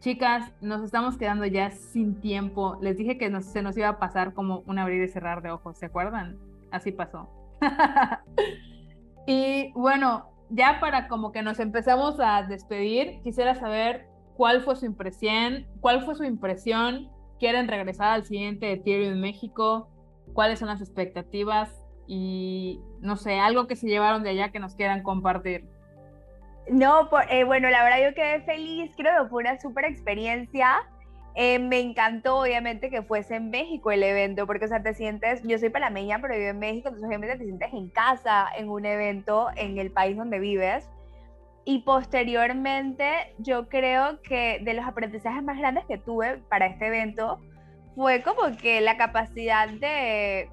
Chicas, 0.00 0.52
nos 0.60 0.82
estamos 0.82 1.16
quedando 1.16 1.46
ya 1.46 1.70
sin 1.70 2.20
tiempo. 2.20 2.76
Les 2.80 2.96
dije 2.96 3.16
que 3.16 3.30
se 3.42 3.62
nos 3.62 3.76
iba 3.78 3.88
a 3.88 3.98
pasar 4.00 4.34
como 4.34 4.64
un 4.66 4.80
abrir 4.80 5.04
y 5.04 5.08
cerrar 5.08 5.40
de 5.40 5.52
ojos, 5.52 5.78
¿se 5.78 5.86
acuerdan? 5.86 6.36
Así 6.72 6.90
pasó. 6.90 7.28
y 9.26 9.70
bueno, 9.74 10.30
ya 10.50 10.80
para 10.80 11.06
como 11.06 11.30
que 11.30 11.42
nos 11.42 11.60
empezamos 11.60 12.18
a 12.18 12.42
despedir, 12.42 13.20
quisiera 13.22 13.54
saber 13.54 14.08
cuál 14.36 14.62
fue 14.62 14.74
su 14.74 14.84
impresión, 14.84 15.64
cuál 15.80 16.04
fue 16.04 16.16
su 16.16 16.24
impresión, 16.24 17.08
quieren 17.38 17.68
regresar 17.68 18.08
al 18.08 18.24
siguiente 18.24 18.72
Ethereum 18.72 19.20
México, 19.20 19.88
cuáles 20.34 20.58
son 20.58 20.66
las 20.66 20.80
expectativas, 20.80 21.85
y 22.06 22.80
no 23.00 23.16
sé, 23.16 23.38
algo 23.38 23.66
que 23.66 23.76
se 23.76 23.86
llevaron 23.86 24.22
de 24.22 24.30
allá 24.30 24.50
que 24.50 24.58
nos 24.58 24.74
quieran 24.74 25.02
compartir. 25.02 25.64
No, 26.68 27.08
eh, 27.30 27.44
bueno, 27.44 27.70
la 27.70 27.84
verdad 27.84 28.02
yo 28.02 28.14
quedé 28.14 28.40
feliz, 28.40 28.90
creo 28.96 29.22
que 29.22 29.30
fue 29.30 29.42
una 29.42 29.60
súper 29.60 29.84
experiencia. 29.84 30.82
Eh, 31.36 31.58
me 31.58 31.78
encantó, 31.80 32.38
obviamente, 32.40 32.88
que 32.88 33.02
fuese 33.02 33.36
en 33.36 33.50
México 33.50 33.90
el 33.90 34.02
evento, 34.02 34.46
porque, 34.46 34.64
o 34.64 34.68
sea, 34.68 34.82
te 34.82 34.94
sientes, 34.94 35.42
yo 35.44 35.58
soy 35.58 35.68
palameña, 35.68 36.18
pero 36.20 36.34
vivo 36.34 36.48
en 36.48 36.58
México, 36.58 36.88
entonces 36.88 37.06
obviamente 37.06 37.36
te 37.36 37.44
sientes 37.44 37.72
en 37.72 37.90
casa, 37.90 38.48
en 38.56 38.70
un 38.70 38.86
evento, 38.86 39.48
en 39.54 39.78
el 39.78 39.92
país 39.92 40.16
donde 40.16 40.38
vives. 40.38 40.88
Y 41.64 41.80
posteriormente, 41.80 43.34
yo 43.38 43.68
creo 43.68 44.22
que 44.22 44.60
de 44.62 44.74
los 44.74 44.86
aprendizajes 44.86 45.42
más 45.42 45.58
grandes 45.58 45.84
que 45.84 45.98
tuve 45.98 46.38
para 46.48 46.66
este 46.66 46.86
evento 46.86 47.38
fue 47.96 48.22
como 48.22 48.56
que 48.56 48.80
la 48.80 48.96
capacidad 48.96 49.68
de 49.68 50.48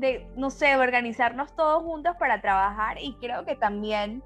de, 0.00 0.26
no 0.36 0.50
sé, 0.50 0.76
organizarnos 0.76 1.54
todos 1.56 1.82
juntos 1.82 2.16
para 2.18 2.40
trabajar 2.40 2.98
y 3.00 3.14
creo 3.14 3.44
que 3.44 3.56
también 3.56 4.22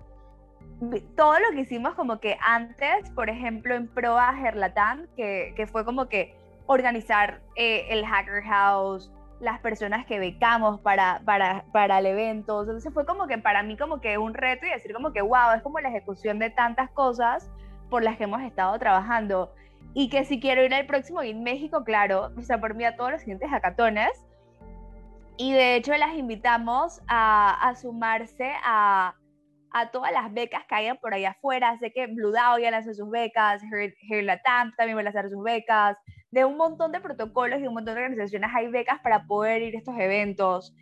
todo 1.17 1.39
lo 1.39 1.51
que 1.53 1.61
hicimos 1.61 1.95
como 1.95 2.21
que 2.21 2.37
antes, 2.41 3.11
por 3.11 3.29
ejemplo, 3.29 3.75
en 3.75 3.89
pro 3.89 4.19
a 4.19 4.35
Gerlatán, 4.35 5.09
que, 5.17 5.53
que 5.57 5.67
fue 5.67 5.85
como 5.85 6.09
que 6.09 6.35
organizar 6.67 7.41
eh, 7.57 7.87
el 7.91 8.07
Hacker 8.07 8.43
House, 8.45 9.13
las 9.41 9.59
personas 9.61 10.07
que 10.07 10.19
becamos 10.19 10.81
para, 10.81 11.21
para, 11.25 11.65
para 11.73 11.99
el 11.99 12.07
evento. 12.07 12.61
Entonces 12.61 12.93
fue 12.93 13.05
como 13.05 13.27
que 13.27 13.39
para 13.39 13.63
mí 13.63 13.77
como 13.77 14.01
que 14.01 14.19
un 14.19 14.35
reto 14.35 14.67
y 14.67 14.71
decir 14.71 14.93
como 14.93 15.13
que, 15.13 15.23
wow, 15.23 15.53
es 15.57 15.63
como 15.63 15.81
la 15.81 15.89
ejecución 15.89 16.39
de 16.39 16.51
tantas 16.51 16.91
cosas 16.91 17.51
por 17.89 18.03
las 18.03 18.17
que 18.17 18.25
hemos 18.25 18.43
estado 18.43 18.79
trabajando. 18.79 19.53
Y 19.93 20.09
que 20.09 20.25
si 20.25 20.39
quiero 20.39 20.65
ir 20.65 20.73
al 20.73 20.87
próximo 20.87 21.23
en 21.23 21.43
México, 21.43 21.83
claro, 21.85 22.31
o 22.37 22.43
sea, 22.43 22.61
por 22.61 22.75
mí 22.75 22.85
a 22.85 22.97
todos 22.97 23.11
los 23.11 23.21
siguientes 23.23 23.51
hackatones, 23.51 24.11
Y 25.43 25.55
de 25.55 25.77
hecho 25.77 25.97
las 25.97 26.15
invitamos 26.17 27.01
a, 27.09 27.73
sumarse 27.81 28.53
a, 28.63 29.15
todas 29.91 30.13
las 30.13 30.31
becas 30.35 30.67
que 30.69 30.75
hayan 30.75 30.99
por 30.99 31.15
allá 31.15 31.31
afuera. 31.31 31.79
Sé 31.79 31.93
que 31.93 32.09
Blue 32.09 32.31
Dao 32.31 32.59
ya 32.59 32.71
lanzó 32.71 32.93
sus 32.93 33.09
becas, 33.09 33.63
Her, 33.63 34.23
Latam 34.23 34.75
también 34.77 34.99
va 34.99 35.01
a 35.01 35.05
lanzar 35.05 35.31
sus 35.31 35.43
becas. 35.43 35.97
De 36.31 36.45
un 36.45 36.59
montón 36.59 36.93
de 36.93 37.01
protocolos 37.01 37.59
y 37.59 37.67
un 37.67 37.73
montón 37.73 37.95
de 37.95 38.03
organizaciones 38.03 38.51
hay 38.55 38.69
becas 38.69 39.01
para 39.01 39.25
poder 39.27 39.63
ir 39.63 39.75
a 39.77 39.79
estos 39.79 39.97
eventos. 39.99 40.75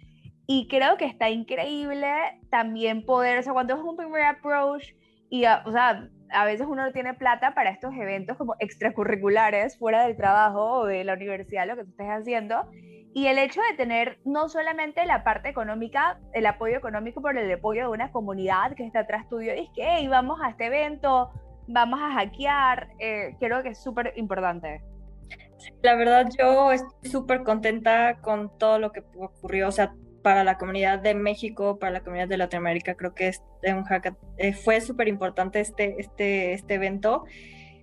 Y 0.49 0.67
creo 0.67 0.97
que 0.97 1.05
está 1.05 1.31
increíble 1.31 2.11
también 2.51 3.07
poder, 3.07 3.39
o 3.39 3.43
sea, 3.45 3.53
cuando 3.53 3.77
es 3.77 3.81
un 3.81 3.97
primer 3.97 4.25
approach 4.25 4.89
y, 5.31 5.45
o 5.45 5.71
sea, 5.71 6.09
a 6.33 6.45
veces 6.47 6.67
uno 6.69 6.83
no 6.83 6.91
tiene 6.91 7.15
plata 7.15 7.55
para 7.55 7.71
estos 7.71 7.95
eventos 7.95 8.37
como 8.37 8.57
extracurriculares 8.59 9.79
fuera 9.79 10.05
del 10.05 10.17
trabajo 10.17 10.81
o 10.81 10.87
de 10.87 11.05
la 11.05 11.15
universidad, 11.15 11.69
lo 11.69 11.77
que 11.77 11.85
tú 11.85 11.91
estés 11.91 12.09
haciendo. 12.09 12.69
Y 13.15 13.27
el 13.27 13.39
hecho 13.39 13.61
de 13.71 13.77
tener 13.77 14.19
no 14.25 14.49
solamente 14.49 15.05
la 15.07 15.25
parte 15.25 15.49
económica, 15.49 16.21
el 16.35 16.47
apoyo 16.47 16.77
económico, 16.77 17.21
pero 17.23 17.41
el 17.41 17.53
apoyo 17.53 17.83
de 17.83 17.89
una 17.89 18.13
comunidad 18.13 18.75
que 18.75 18.85
está 18.85 19.01
atrás 19.01 19.29
tuyo, 19.29 19.55
y 19.55 19.61
es 19.61 19.71
que, 19.75 19.83
hey, 19.83 20.09
vamos 20.09 20.39
a 20.43 20.51
este 20.51 20.67
evento, 20.67 21.31
vamos 21.67 22.01
a 22.01 22.13
hackear, 22.13 22.89
eh, 22.99 23.35
creo 23.41 23.63
que 23.63 23.71
es 23.71 23.83
súper 23.83 24.13
importante. 24.17 24.83
La 25.83 25.95
verdad, 25.95 26.29
yo 26.39 26.73
estoy 26.73 27.11
súper 27.11 27.43
contenta 27.43 28.19
con 28.21 28.57
todo 28.59 28.79
lo 28.79 28.93
que 28.93 29.03
ocurrió. 29.17 29.69
O 29.69 29.73
sea, 29.73 29.93
para 30.23 30.45
la 30.45 30.59
comunidad 30.59 30.99
de 30.99 31.15
México, 31.15 31.79
para 31.79 31.93
la 31.93 32.01
comunidad 32.01 32.29
de 32.29 32.37
Latinoamérica, 32.37 32.95
creo 32.95 33.15
que 33.15 33.29
es 33.29 33.43
un 33.67 33.85
eh, 34.37 34.53
fue 34.53 34.81
súper 34.81 35.09
importante 35.09 35.61
este, 35.61 35.97
este, 35.99 36.53
este 36.53 36.75
evento. 36.75 37.25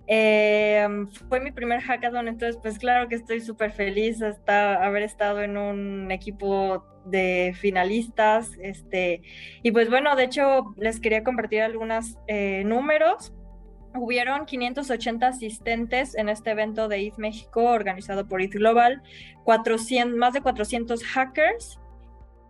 Eh, 0.08 0.86
fue 1.28 1.40
mi 1.40 1.50
primer 1.50 1.80
hackathon, 1.80 2.28
entonces 2.28 2.58
pues 2.62 2.78
claro 2.78 3.08
que 3.08 3.16
estoy 3.16 3.40
súper 3.40 3.72
feliz 3.72 4.22
hasta 4.22 4.84
haber 4.84 5.02
estado 5.02 5.42
en 5.42 5.56
un 5.56 6.10
equipo 6.10 6.84
de 7.06 7.54
finalistas. 7.58 8.52
Este, 8.60 9.22
y 9.62 9.72
pues 9.72 9.90
bueno, 9.90 10.14
de 10.16 10.24
hecho 10.24 10.74
les 10.76 11.00
quería 11.00 11.24
compartir 11.24 11.62
algunos 11.62 12.16
eh, 12.28 12.62
números. 12.64 13.32
Hubieron 13.94 14.44
580 14.44 15.26
asistentes 15.26 16.14
en 16.16 16.28
este 16.28 16.50
evento 16.50 16.86
de 16.86 17.06
ETH 17.06 17.16
México 17.16 17.62
organizado 17.64 18.28
por 18.28 18.42
ETH 18.42 18.52
Global, 18.52 19.02
400, 19.44 20.18
más 20.18 20.34
de 20.34 20.42
400 20.42 21.02
hackers 21.02 21.80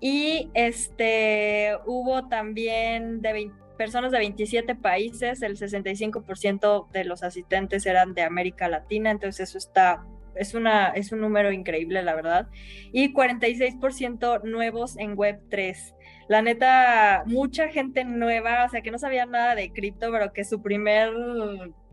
y 0.00 0.50
este, 0.54 1.76
hubo 1.86 2.28
también 2.28 3.22
de 3.22 3.32
personas 3.76 4.12
de 4.12 4.18
27 4.18 4.74
países, 4.74 5.42
el 5.42 5.56
65% 5.56 6.90
de 6.90 7.04
los 7.04 7.22
asistentes 7.22 7.86
eran 7.86 8.14
de 8.14 8.22
América 8.22 8.68
Latina, 8.68 9.10
entonces 9.10 9.48
eso 9.48 9.58
está, 9.58 10.04
es, 10.34 10.54
una, 10.54 10.88
es 10.88 11.12
un 11.12 11.20
número 11.20 11.52
increíble, 11.52 12.02
la 12.02 12.14
verdad. 12.14 12.48
Y 12.92 13.12
46% 13.12 14.42
nuevos 14.44 14.96
en 14.98 15.16
Web3. 15.16 15.94
La 16.28 16.42
neta, 16.42 17.22
mucha 17.26 17.68
gente 17.68 18.04
nueva, 18.04 18.64
o 18.64 18.68
sea, 18.68 18.80
que 18.80 18.90
no 18.90 18.98
sabía 18.98 19.26
nada 19.26 19.54
de 19.54 19.72
cripto, 19.72 20.10
pero 20.10 20.32
que 20.32 20.44
su 20.44 20.60
primer 20.60 21.12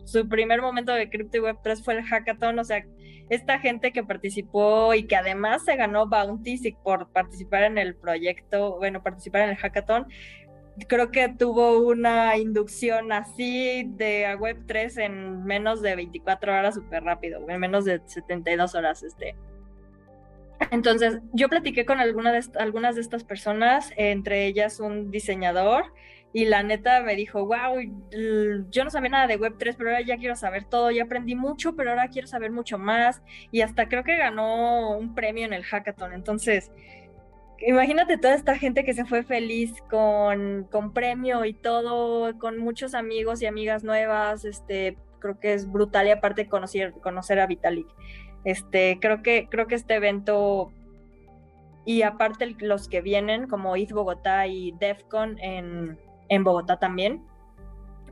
su 0.05 0.27
primer 0.27 0.61
momento 0.61 0.93
de 0.93 1.09
Crypto 1.09 1.37
y 1.37 1.41
Web3 1.41 1.83
fue 1.83 1.95
el 1.95 2.03
hackathon, 2.03 2.59
o 2.59 2.63
sea, 2.63 2.85
esta 3.29 3.59
gente 3.59 3.91
que 3.91 4.03
participó 4.03 4.93
y 4.93 5.03
que 5.03 5.15
además 5.15 5.63
se 5.63 5.75
ganó 5.75 6.07
bounties 6.07 6.61
por 6.83 7.09
participar 7.09 7.63
en 7.63 7.77
el 7.77 7.95
proyecto, 7.95 8.77
bueno, 8.77 9.01
participar 9.01 9.43
en 9.43 9.51
el 9.51 9.55
hackathon, 9.55 10.07
creo 10.87 11.11
que 11.11 11.29
tuvo 11.29 11.79
una 11.79 12.37
inducción 12.37 13.11
así 13.11 13.83
de 13.95 14.25
a 14.25 14.37
Web3 14.37 15.03
en 15.03 15.43
menos 15.43 15.81
de 15.81 15.95
24 15.95 16.51
horas 16.51 16.75
súper 16.75 17.03
rápido, 17.03 17.47
en 17.47 17.59
menos 17.59 17.85
de 17.85 18.01
72 18.05 18.75
horas, 18.75 19.03
este. 19.03 19.35
Entonces, 20.71 21.19
yo 21.33 21.49
platiqué 21.49 21.85
con 21.85 21.99
alguna 21.99 22.31
de 22.31 22.41
algunas 22.57 22.95
de 22.95 23.01
estas 23.01 23.23
personas, 23.23 23.91
entre 23.97 24.45
ellas 24.45 24.79
un 24.79 25.11
diseñador, 25.11 25.85
y 26.35 26.45
la 26.45 26.63
neta 26.63 27.01
me 27.01 27.15
dijo, 27.15 27.45
wow, 27.45 27.79
yo 28.71 28.83
no 28.83 28.89
sabía 28.89 29.09
nada 29.09 29.27
de 29.27 29.39
Web3, 29.39 29.75
pero 29.77 29.91
ahora 29.91 30.01
ya 30.01 30.17
quiero 30.17 30.35
saber 30.35 30.63
todo, 30.63 30.89
ya 30.89 31.03
aprendí 31.03 31.35
mucho, 31.35 31.75
pero 31.75 31.91
ahora 31.91 32.07
quiero 32.07 32.27
saber 32.27 32.51
mucho 32.51 32.79
más. 32.79 33.21
Y 33.51 33.61
hasta 33.61 33.87
creo 33.87 34.03
que 34.03 34.17
ganó 34.17 34.97
un 34.97 35.13
premio 35.13 35.45
en 35.45 35.53
el 35.53 35.63
hackathon. 35.63 36.11
Entonces, 36.11 36.71
imagínate 37.65 38.17
toda 38.17 38.33
esta 38.33 38.57
gente 38.57 38.83
que 38.83 38.93
se 38.93 39.05
fue 39.05 39.23
feliz 39.23 39.73
con, 39.89 40.67
con 40.71 40.93
premio 40.93 41.45
y 41.45 41.53
todo, 41.53 42.37
con 42.37 42.57
muchos 42.57 42.93
amigos 42.93 43.41
y 43.41 43.45
amigas 43.45 43.83
nuevas. 43.83 44.45
Este, 44.45 44.97
creo 45.19 45.39
que 45.39 45.53
es 45.53 45.71
brutal 45.71 46.07
y 46.07 46.11
aparte 46.11 46.47
conocer, 46.47 46.93
conocer 47.01 47.39
a 47.39 47.47
Vitalik. 47.47 47.87
Este, 48.43 48.97
creo 48.99 49.21
que, 49.21 49.47
creo 49.49 49.67
que 49.67 49.75
este 49.75 49.95
evento 49.95 50.71
y 51.85 52.01
aparte 52.03 52.55
los 52.59 52.87
que 52.87 53.01
vienen 53.01 53.47
como 53.47 53.75
ETH 53.75 53.91
Bogotá 53.91 54.47
y 54.47 54.71
DEFCON 54.79 55.37
en, 55.39 55.99
en 56.29 56.43
Bogotá 56.43 56.77
también. 56.79 57.23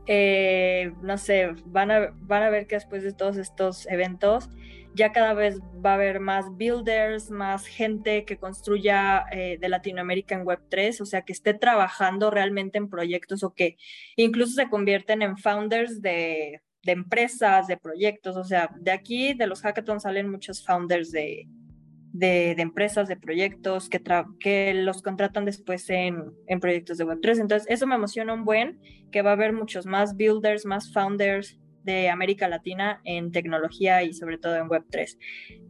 Eh, 0.08 0.94
no 1.02 1.18
sé, 1.18 1.52
van 1.66 1.92
a, 1.92 2.14
van 2.22 2.44
a 2.44 2.50
ver 2.50 2.68
que 2.68 2.76
después 2.76 3.04
de 3.04 3.14
todos 3.14 3.38
estos 3.38 3.88
eventos 3.88 4.50
ya 4.94 5.12
cada 5.12 5.34
vez 5.34 5.60
va 5.84 5.92
a 5.92 5.96
haber 5.96 6.20
más 6.20 6.46
builders, 6.58 7.32
más 7.32 7.66
gente 7.66 8.26
que 8.26 8.38
construya 8.38 9.26
eh, 9.32 9.58
de 9.60 9.70
Latinoamérica 9.70 10.36
en 10.36 10.46
Web3, 10.46 11.02
o 11.02 11.06
sea, 11.06 11.22
que 11.22 11.34
esté 11.34 11.54
trabajando 11.54 12.30
realmente 12.30 12.78
en 12.78 12.90
proyectos 12.90 13.44
o 13.44 13.54
que 13.54 13.78
incluso 14.16 14.54
se 14.54 14.70
convierten 14.70 15.22
en 15.22 15.38
founders 15.38 16.02
de, 16.02 16.62
empresas, 16.86 17.68
de 17.68 17.78
proyectos, 17.78 18.36
o 18.36 18.44
sea, 18.44 18.70
de 18.80 18.92
aquí, 18.92 19.34
de 19.34 19.48
los 19.48 19.62
hackathons 19.62 20.04
salen 20.04 20.30
muchos 20.30 20.66
founders 20.66 21.12
de, 21.12 21.48
de, 22.12 22.52
empresas, 22.58 23.08
de 23.08 23.16
proyectos 23.16 23.88
que, 23.88 24.02
que 24.40 24.74
los 24.74 25.02
contratan 25.02 25.46
después 25.46 25.90
en, 25.90 26.34
en, 26.48 26.60
proyectos 26.60 26.98
de 26.98 27.06
Web3. 27.06 27.40
Entonces, 27.40 27.70
eso 27.70 27.88
me 27.88 27.96
emociona 27.96 28.34
un 28.34 28.44
buen, 28.44 28.82
que 29.12 29.22
va 29.22 29.30
a 29.30 29.34
haber 29.34 29.54
muchos 29.54 29.86
más 29.86 30.18
builders, 30.18 30.66
más 30.66 30.92
founders 30.92 31.61
de 31.84 32.10
América 32.10 32.48
Latina 32.48 33.02
en 33.04 33.32
tecnología 33.32 34.04
y 34.04 34.14
sobre 34.14 34.38
todo 34.38 34.56
en 34.56 34.68
Web3. 34.68 35.18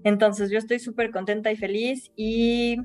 Entonces, 0.03 0.49
yo 0.51 0.57
estoy 0.57 0.79
súper 0.79 1.11
contenta 1.11 1.51
y 1.51 1.55
feliz 1.55 2.11
y, 2.15 2.77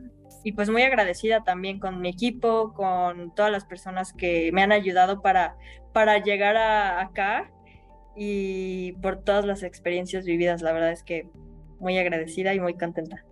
y 0.45 0.53
pues 0.53 0.71
muy 0.71 0.83
agradecida 0.83 1.45
también 1.45 1.79
con 1.79 2.01
mi 2.01 2.09
equipo, 2.09 2.73
con 2.75 3.35
todas 3.35 3.51
las 3.51 3.65
personas 3.65 4.13
que 4.13 4.51
me 4.53 4.63
han 4.63 4.73
ayudado 4.73 5.23
para, 5.23 5.57
para 5.93 6.19
llegar 6.19 6.57
a, 6.57 7.01
acá 7.01 7.51
y 8.17 8.93
por 9.03 9.23
todas 9.23 9.45
las 9.45 9.63
experiencias 9.63 10.25
vividas. 10.25 10.63
La 10.63 10.73
verdad 10.73 10.93
es 10.93 11.03
que 11.03 11.29
muy 11.79 11.99
agradecida 11.99 12.55
y 12.55 12.61
muy 12.61 12.75
contenta. 12.75 13.25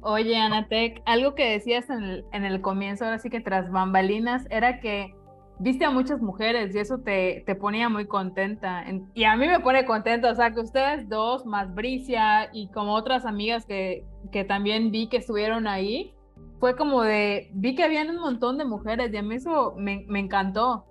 Oye, 0.00 0.36
Anatec, 0.36 1.02
algo 1.06 1.34
que 1.34 1.50
decías 1.50 1.90
en 1.90 2.04
el, 2.04 2.24
en 2.32 2.44
el 2.44 2.60
comienzo, 2.60 3.04
ahora 3.04 3.18
sí 3.18 3.30
que 3.30 3.40
tras 3.40 3.70
bambalinas, 3.70 4.46
era 4.48 4.78
que 4.78 5.12
viste 5.58 5.84
a 5.84 5.90
muchas 5.90 6.20
mujeres 6.20 6.74
y 6.74 6.78
eso 6.78 6.98
te, 6.98 7.42
te 7.46 7.54
ponía 7.54 7.88
muy 7.88 8.06
contenta. 8.06 8.84
y 9.14 9.24
a 9.24 9.36
mí 9.36 9.46
me 9.46 9.60
pone 9.60 9.84
contenta, 9.84 10.30
o 10.30 10.34
sea, 10.34 10.52
que 10.52 10.60
ustedes 10.60 11.08
dos, 11.08 11.46
más 11.46 11.74
Bricia 11.74 12.48
y 12.52 12.68
como 12.68 12.94
otras 12.94 13.26
amigas 13.26 13.66
que, 13.66 14.04
que 14.30 14.44
también 14.44 14.90
vi 14.90 15.08
que 15.08 15.18
estuvieron 15.18 15.66
ahí, 15.66 16.14
fue 16.60 16.76
como 16.76 17.02
de, 17.02 17.50
vi 17.52 17.74
que 17.74 17.84
habían 17.84 18.10
un 18.10 18.20
montón 18.20 18.58
de 18.58 18.64
mujeres 18.64 19.12
y 19.12 19.16
a 19.16 19.22
mí 19.22 19.36
eso 19.36 19.74
me, 19.76 20.04
me 20.08 20.20
encantó. 20.20 20.84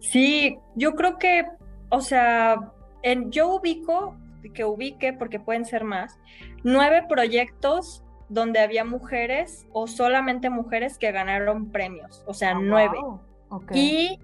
Sí, 0.00 0.58
yo 0.74 0.94
creo 0.94 1.18
que, 1.18 1.46
o 1.90 2.00
sea, 2.00 2.72
en, 3.02 3.30
yo 3.30 3.54
ubico 3.54 4.16
que 4.54 4.64
ubique, 4.64 5.12
porque 5.12 5.38
pueden 5.38 5.64
ser 5.64 5.84
más, 5.84 6.18
nueve 6.64 7.04
proyectos 7.08 8.04
donde 8.28 8.60
había 8.60 8.84
mujeres 8.84 9.66
o 9.72 9.86
solamente 9.86 10.50
mujeres 10.50 10.98
que 10.98 11.12
ganaron 11.12 11.70
premios, 11.70 12.24
o 12.26 12.34
sea, 12.34 12.50
ah, 12.50 12.60
nueve. 12.60 12.98
Y 13.72 14.18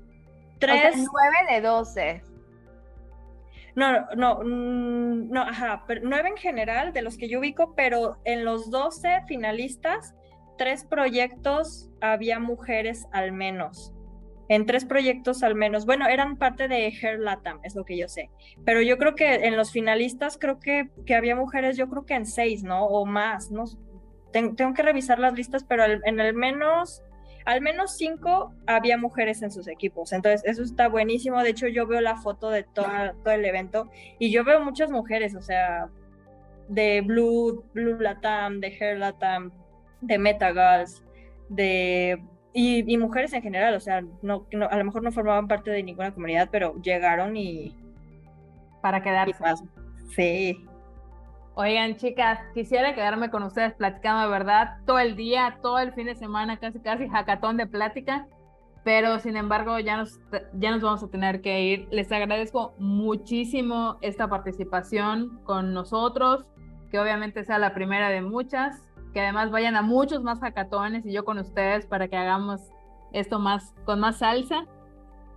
tres... 0.59 0.97
nueve 0.97 1.37
de 1.53 1.61
doce. 1.61 2.23
No, 3.75 4.07
no, 4.17 4.41
mm, 4.43 5.31
no, 5.31 5.43
ajá, 5.43 5.85
pero 5.87 6.01
nueve 6.05 6.31
en 6.31 6.37
general 6.37 6.93
de 6.93 7.03
los 7.03 7.17
que 7.17 7.29
yo 7.29 7.39
ubico, 7.39 7.75
pero 7.77 8.19
en 8.25 8.45
los 8.45 8.71
doce 8.71 9.23
finalistas, 9.29 10.15
tres 10.57 10.85
proyectos 10.85 11.91
había 12.01 12.41
mujeres 12.41 13.07
al 13.13 13.33
menos 13.33 13.93
en 14.49 14.67
tres 14.67 14.85
proyectos 14.85 15.43
al 15.43 15.55
menos. 15.55 15.87
Bueno, 15.87 16.07
eran 16.07 16.37
parte 16.37 16.69
de 16.69 16.87
Hair 16.87 17.21
Latam, 17.21 17.61
es 17.63 17.75
lo 17.75 17.85
que 17.85 17.97
yo 17.97 18.09
sé. 18.09 18.31
Pero 18.65 18.83
yo 18.83 18.99
creo 18.99 19.15
que 19.15 19.35
en 19.47 19.57
los 19.57 19.71
finalistas 19.71 20.39
creo 20.39 20.59
que, 20.59 20.91
que 21.07 21.15
había 21.15 21.37
mujeres, 21.37 21.77
yo 21.77 21.89
creo 21.89 22.07
que 22.07 22.15
en 22.15 22.27
seis, 22.27 22.63
¿no? 22.63 22.87
O 22.87 23.07
más, 23.07 23.51
¿no? 23.51 23.65
tengo 24.31 24.75
que 24.75 24.83
revisar 24.83 25.19
las 25.19 25.33
listas, 25.33 25.65
pero 25.65 25.85
en 25.85 26.21
al 26.21 26.35
menos, 26.35 27.03
al 27.45 27.61
menos 27.61 27.97
cinco 27.97 28.55
había 28.67 28.99
mujeres 28.99 29.43
en 29.43 29.51
sus 29.51 29.69
equipos. 29.69 30.13
Entonces, 30.13 30.43
eso 30.45 30.63
está 30.63 30.89
buenísimo. 30.89 31.43
De 31.43 31.51
hecho, 31.51 31.67
yo 31.69 31.87
veo 31.87 32.01
la 32.01 32.17
foto 32.17 32.51
de 32.51 32.65
todo 32.65 33.33
el 33.33 33.45
evento 33.45 33.91
y 34.19 34.31
yo 34.31 34.45
veo 34.45 34.61
muchas 34.61 34.91
mujeres, 34.91 35.35
o 35.35 35.43
sea, 35.43 35.89
de 36.69 37.01
Blue, 37.01 37.65
Blue 37.73 37.99
Latam, 37.99 38.61
de 38.61 38.69
Hair 38.69 38.99
Latam, 38.99 39.53
de 40.01 40.19
Metagals, 40.19 41.03
de 41.49 42.23
y, 42.53 42.97
mujeres 42.97 43.33
en 43.35 43.43
general, 43.43 43.75
o 43.75 43.81
sea, 43.81 44.03
no, 44.23 44.47
a 44.69 44.77
lo 44.77 44.85
mejor 44.85 45.03
no 45.03 45.13
formaban 45.13 45.47
parte 45.47 45.71
de 45.71 45.83
ninguna 45.83 46.13
comunidad, 46.13 46.49
pero 46.51 46.75
llegaron 46.83 47.37
y... 47.37 47.75
Para 48.83 49.03
quedarse. 49.03 49.65
sí. 50.15 50.68
Oigan, 51.61 51.97
chicas, 51.97 52.39
quisiera 52.55 52.95
quedarme 52.95 53.31
con 53.31 53.43
ustedes 53.43 53.75
platicando 53.75 54.23
de 54.23 54.29
verdad 54.29 54.77
todo 54.87 55.01
el 55.01 55.17
día, 55.17 55.59
todo 55.61 55.81
el 55.81 55.93
fin 55.93 56.07
de 56.07 56.15
semana, 56.15 56.59
casi 56.59 56.79
casi 56.79 57.09
jacatón 57.09 57.57
de 57.57 57.67
plática, 57.67 58.29
pero 58.85 59.19
sin 59.19 59.37
embargo 59.37 59.77
ya 59.81 59.97
nos, 59.97 60.21
ya 60.53 60.71
nos 60.71 60.83
vamos 60.83 61.03
a 61.03 61.09
tener 61.09 61.41
que 61.41 61.63
ir. 61.63 61.89
Les 61.91 62.13
agradezco 62.13 62.75
muchísimo 62.79 63.99
esta 64.03 64.29
participación 64.29 65.41
con 65.43 65.75
nosotros, 65.75 66.47
que 66.93 67.01
obviamente 67.01 67.43
sea 67.43 67.59
la 67.59 67.75
primera 67.75 68.09
de 68.09 68.23
muchas, 68.23 68.81
que 69.13 69.21
además 69.21 69.51
vayan 69.51 69.75
a 69.75 69.83
muchos 69.83 70.23
más 70.23 70.39
hackatones 70.39 71.05
y 71.07 71.13
yo 71.13 71.25
con 71.25 71.39
ustedes 71.39 71.87
para 71.87 72.07
que 72.07 72.17
hagamos 72.17 72.61
esto 73.13 73.41
más 73.41 73.75
con 73.85 73.99
más 73.99 74.19
salsa. 74.19 74.65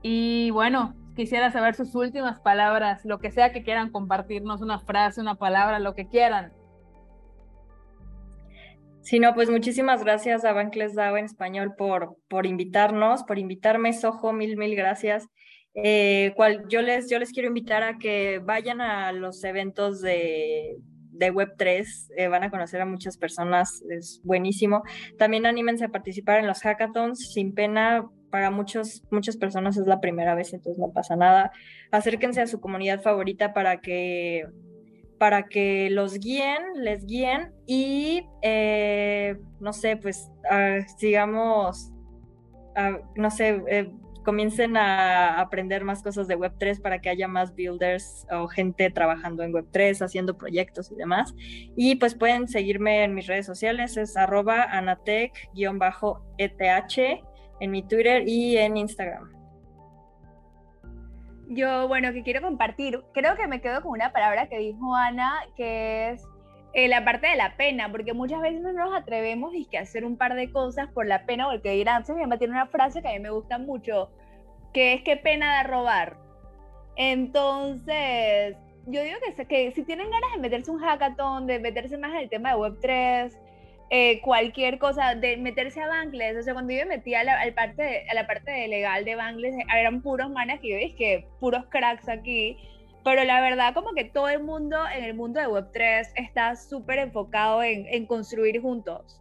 Y 0.04 0.52
bueno, 0.52 0.94
quisiera 1.16 1.52
saber 1.52 1.76
sus 1.76 1.94
últimas 1.96 2.40
palabras, 2.40 3.06
lo 3.06 3.20
que 3.20 3.32
sea 3.32 3.52
que 3.52 3.64
quieran 3.64 3.92
compartirnos, 3.92 4.62
una 4.62 4.80
frase, 4.80 5.22
una 5.22 5.36
palabra, 5.36 5.80
lo 5.80 5.94
que 5.94 6.08
quieran. 6.08 6.54
Sí, 9.02 9.20
no, 9.20 9.34
pues 9.34 9.50
muchísimas 9.50 10.04
gracias 10.04 10.46
a 10.46 10.54
Bankless 10.54 10.94
DAO 10.94 11.18
en 11.18 11.26
español 11.26 11.74
por, 11.76 12.18
por 12.28 12.46
invitarnos, 12.46 13.24
por 13.24 13.40
invitarme, 13.40 13.94
Sojo, 13.94 14.32
mil, 14.32 14.58
mil 14.58 14.76
gracias. 14.76 15.28
Eh, 15.74 16.34
cual, 16.36 16.68
yo, 16.68 16.82
les, 16.82 17.10
yo 17.10 17.18
les 17.18 17.32
quiero 17.32 17.48
invitar 17.48 17.82
a 17.82 17.98
que 17.98 18.40
vayan 18.44 18.80
a 18.82 19.12
los 19.12 19.44
eventos 19.44 20.02
de, 20.02 20.78
de 21.12 21.34
Web3, 21.34 21.86
eh, 22.18 22.28
van 22.28 22.44
a 22.44 22.52
conocer 22.52 22.82
a 22.82 22.86
muchas 22.86 23.18
personas, 23.18 23.82
es 23.90 24.22
buenísimo. 24.24 24.84
También 25.18 25.46
anímense 25.46 25.86
a 25.86 25.90
participar 25.90 26.40
en 26.40 26.48
los 26.48 26.62
hackathons, 26.62 27.32
sin 27.34 27.54
pena, 27.54 28.06
para 28.32 28.50
muchos, 28.50 29.04
muchas 29.12 29.38
personas 29.38 29.78
es 29.78 29.86
la 29.86 30.00
primera 30.00 30.34
vez, 30.34 30.54
entonces 30.54 30.80
no 30.80 30.92
pasa 30.92 31.16
nada. 31.16 31.52
Acérquense 31.92 32.42
a 32.42 32.48
su 32.48 32.60
comunidad 32.60 33.02
favorita 33.02 33.54
para 33.54 33.82
que, 33.82 34.48
para 35.20 35.44
que 35.44 35.90
los 35.92 36.18
guíen, 36.18 36.64
les 36.76 37.06
guíen 37.06 37.52
y, 37.68 38.26
eh, 38.42 39.38
no 39.60 39.74
sé, 39.74 39.98
pues 39.98 40.32
ah, 40.50 40.80
sigamos, 40.98 41.92
ah, 42.76 42.98
no 43.16 43.30
sé, 43.30 43.62
eh, 43.68 43.92
comiencen 44.24 44.78
a 44.78 45.40
aprender 45.40 45.84
más 45.84 46.02
cosas 46.04 46.28
de 46.28 46.38
Web3 46.38 46.82
para 46.82 47.02
que 47.02 47.10
haya 47.10 47.28
más 47.28 47.54
builders 47.56 48.26
o 48.32 48.48
gente 48.48 48.90
trabajando 48.92 49.44
en 49.44 49.52
Web3, 49.52 50.02
haciendo 50.04 50.38
proyectos 50.38 50.92
y 50.92 50.96
demás. 50.96 51.34
Y 51.76 51.96
pues 51.96 52.16
pueden 52.16 52.48
seguirme 52.48 53.04
en 53.04 53.14
mis 53.14 53.28
redes 53.28 53.46
sociales, 53.46 53.98
es 53.98 54.16
arroba 54.16 54.64
anatec-eth 54.72 55.62
en 57.62 57.72
mi 57.72 57.84
Twitter 57.84 58.28
y 58.28 58.58
en 58.58 58.76
Instagram. 58.76 59.32
Yo, 61.48 61.88
bueno, 61.88 62.12
que 62.12 62.24
quiero 62.24 62.42
compartir, 62.42 63.02
creo 63.14 63.36
que 63.36 63.48
me 63.48 63.62
quedo 63.62 63.82
con 63.82 63.92
una 63.92 64.12
palabra 64.12 64.50
que 64.50 64.58
dijo 64.58 64.96
Ana, 64.96 65.34
que 65.56 66.10
es 66.10 66.24
eh, 66.74 66.88
la 66.88 67.06
parte 67.06 67.28
de 67.28 67.36
la 67.36 67.56
pena, 67.58 67.92
porque 67.92 68.14
muchas 68.14 68.42
veces 68.42 68.62
no 68.62 68.74
nos 68.74 68.96
atrevemos 68.96 69.54
y 69.54 69.66
que 69.66 69.78
hacer 69.78 70.06
un 70.06 70.18
par 70.18 70.34
de 70.34 70.52
cosas 70.52 70.90
por 70.92 71.06
la 71.06 71.26
pena 71.26 71.48
o 71.48 71.52
el 71.52 71.62
que 71.62 71.72
dirán. 71.72 72.04
Mi 72.10 72.22
mamá 72.22 72.38
tiene 72.38 72.54
una 72.54 72.68
frase 72.68 73.02
que 73.02 73.10
a 73.10 73.14
mí 73.14 73.20
me 73.20 73.30
gusta 73.30 73.60
mucho, 73.60 74.10
que 74.74 74.94
es 74.94 75.04
que 75.04 75.18
pena 75.18 75.58
de 75.58 75.70
robar. 75.70 76.18
Entonces, 76.96 78.56
yo 78.88 79.04
digo 79.04 79.18
que, 79.24 79.46
que 79.46 79.72
si 79.74 79.84
tienen 79.84 80.10
ganas 80.10 80.32
de 80.34 80.40
meterse 80.40 80.72
un 80.72 80.80
hackathon, 80.80 81.46
de 81.46 81.60
meterse 81.60 81.98
más 81.98 82.12
en 82.12 82.22
el 82.22 82.30
tema 82.30 82.50
de 82.50 82.56
Web3, 82.56 83.38
eh, 83.94 84.22
cualquier 84.22 84.80
cosa, 84.80 85.16
de 85.16 85.36
meterse 85.36 85.82
a 85.82 85.88
Bangles, 85.88 86.38
o 86.38 86.42
sea, 86.44 86.54
cuando 86.54 86.72
yo 86.72 86.80
me 86.86 86.96
metí 86.96 87.14
a 87.14 87.26
la, 87.26 87.38
parte, 87.54 88.06
a 88.10 88.14
la 88.14 88.26
parte 88.26 88.50
de 88.50 88.70
legal 88.70 89.04
de 89.04 89.16
Bangles, 89.16 89.54
eran 89.78 90.02
puros 90.02 90.32
manes 90.32 90.62
que 90.62 90.70
yo 90.70 90.78
dije 90.78 90.96
que 90.96 91.28
puros 91.42 91.66
cracks 91.70 92.08
aquí, 92.08 92.58
pero 93.04 93.26
la 93.26 93.42
verdad 93.42 93.74
como 93.74 93.92
que 93.92 94.06
todo 94.06 94.30
el 94.30 94.42
mundo 94.44 94.78
en 94.96 95.04
el 95.04 95.14
mundo 95.14 95.42
de 95.42 95.48
Web3 95.48 96.08
está 96.16 96.56
súper 96.56 97.00
enfocado 97.00 97.64
en, 97.64 97.86
en, 97.88 98.06
construir 98.06 98.62
juntos, 98.62 99.20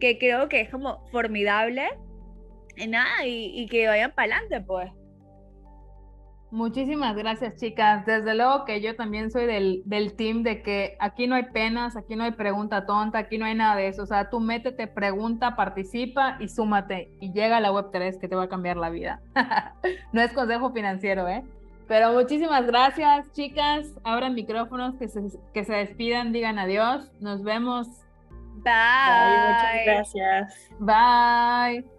que 0.00 0.18
creo 0.18 0.48
que 0.48 0.62
es 0.62 0.68
como 0.68 1.06
formidable, 1.12 1.86
y 2.76 2.88
nada, 2.88 3.24
y, 3.24 3.52
y 3.54 3.66
que 3.68 3.86
vayan 3.86 4.10
para 4.16 4.34
adelante 4.34 4.60
pues. 4.66 4.90
Muchísimas 6.50 7.14
gracias, 7.14 7.56
chicas. 7.56 8.06
Desde 8.06 8.34
luego 8.34 8.64
que 8.64 8.80
yo 8.80 8.96
también 8.96 9.30
soy 9.30 9.44
del, 9.44 9.82
del, 9.84 10.14
team 10.14 10.42
de 10.42 10.62
que 10.62 10.96
aquí 10.98 11.26
no 11.26 11.34
hay 11.34 11.44
penas, 11.44 11.94
aquí 11.94 12.16
no 12.16 12.24
hay 12.24 12.32
pregunta 12.32 12.86
tonta, 12.86 13.18
aquí 13.18 13.36
no 13.36 13.44
hay 13.44 13.54
nada 13.54 13.76
de 13.76 13.88
eso. 13.88 14.04
O 14.04 14.06
sea, 14.06 14.30
tú 14.30 14.40
métete, 14.40 14.86
pregunta, 14.86 15.56
participa 15.56 16.38
y 16.40 16.48
súmate 16.48 17.10
y 17.20 17.32
llega 17.32 17.58
a 17.58 17.60
la 17.60 17.70
Web3 17.70 18.18
que 18.18 18.28
te 18.28 18.34
va 18.34 18.44
a 18.44 18.48
cambiar 18.48 18.78
la 18.78 18.88
vida. 18.88 19.20
no 20.12 20.22
es 20.22 20.32
consejo 20.32 20.72
financiero, 20.72 21.28
¿eh? 21.28 21.44
Pero 21.86 22.12
muchísimas 22.12 22.66
gracias, 22.66 23.30
chicas. 23.32 23.94
Abran 24.04 24.34
micrófonos, 24.34 24.94
que 24.96 25.08
se, 25.08 25.20
que 25.52 25.64
se 25.64 25.74
despidan, 25.74 26.32
digan 26.32 26.58
adiós. 26.58 27.10
Nos 27.20 27.42
vemos. 27.42 27.88
Bye. 28.62 28.64
Bye 28.64 29.48
muchas 29.48 30.14
gracias. 30.14 30.70
Bye. 30.78 31.97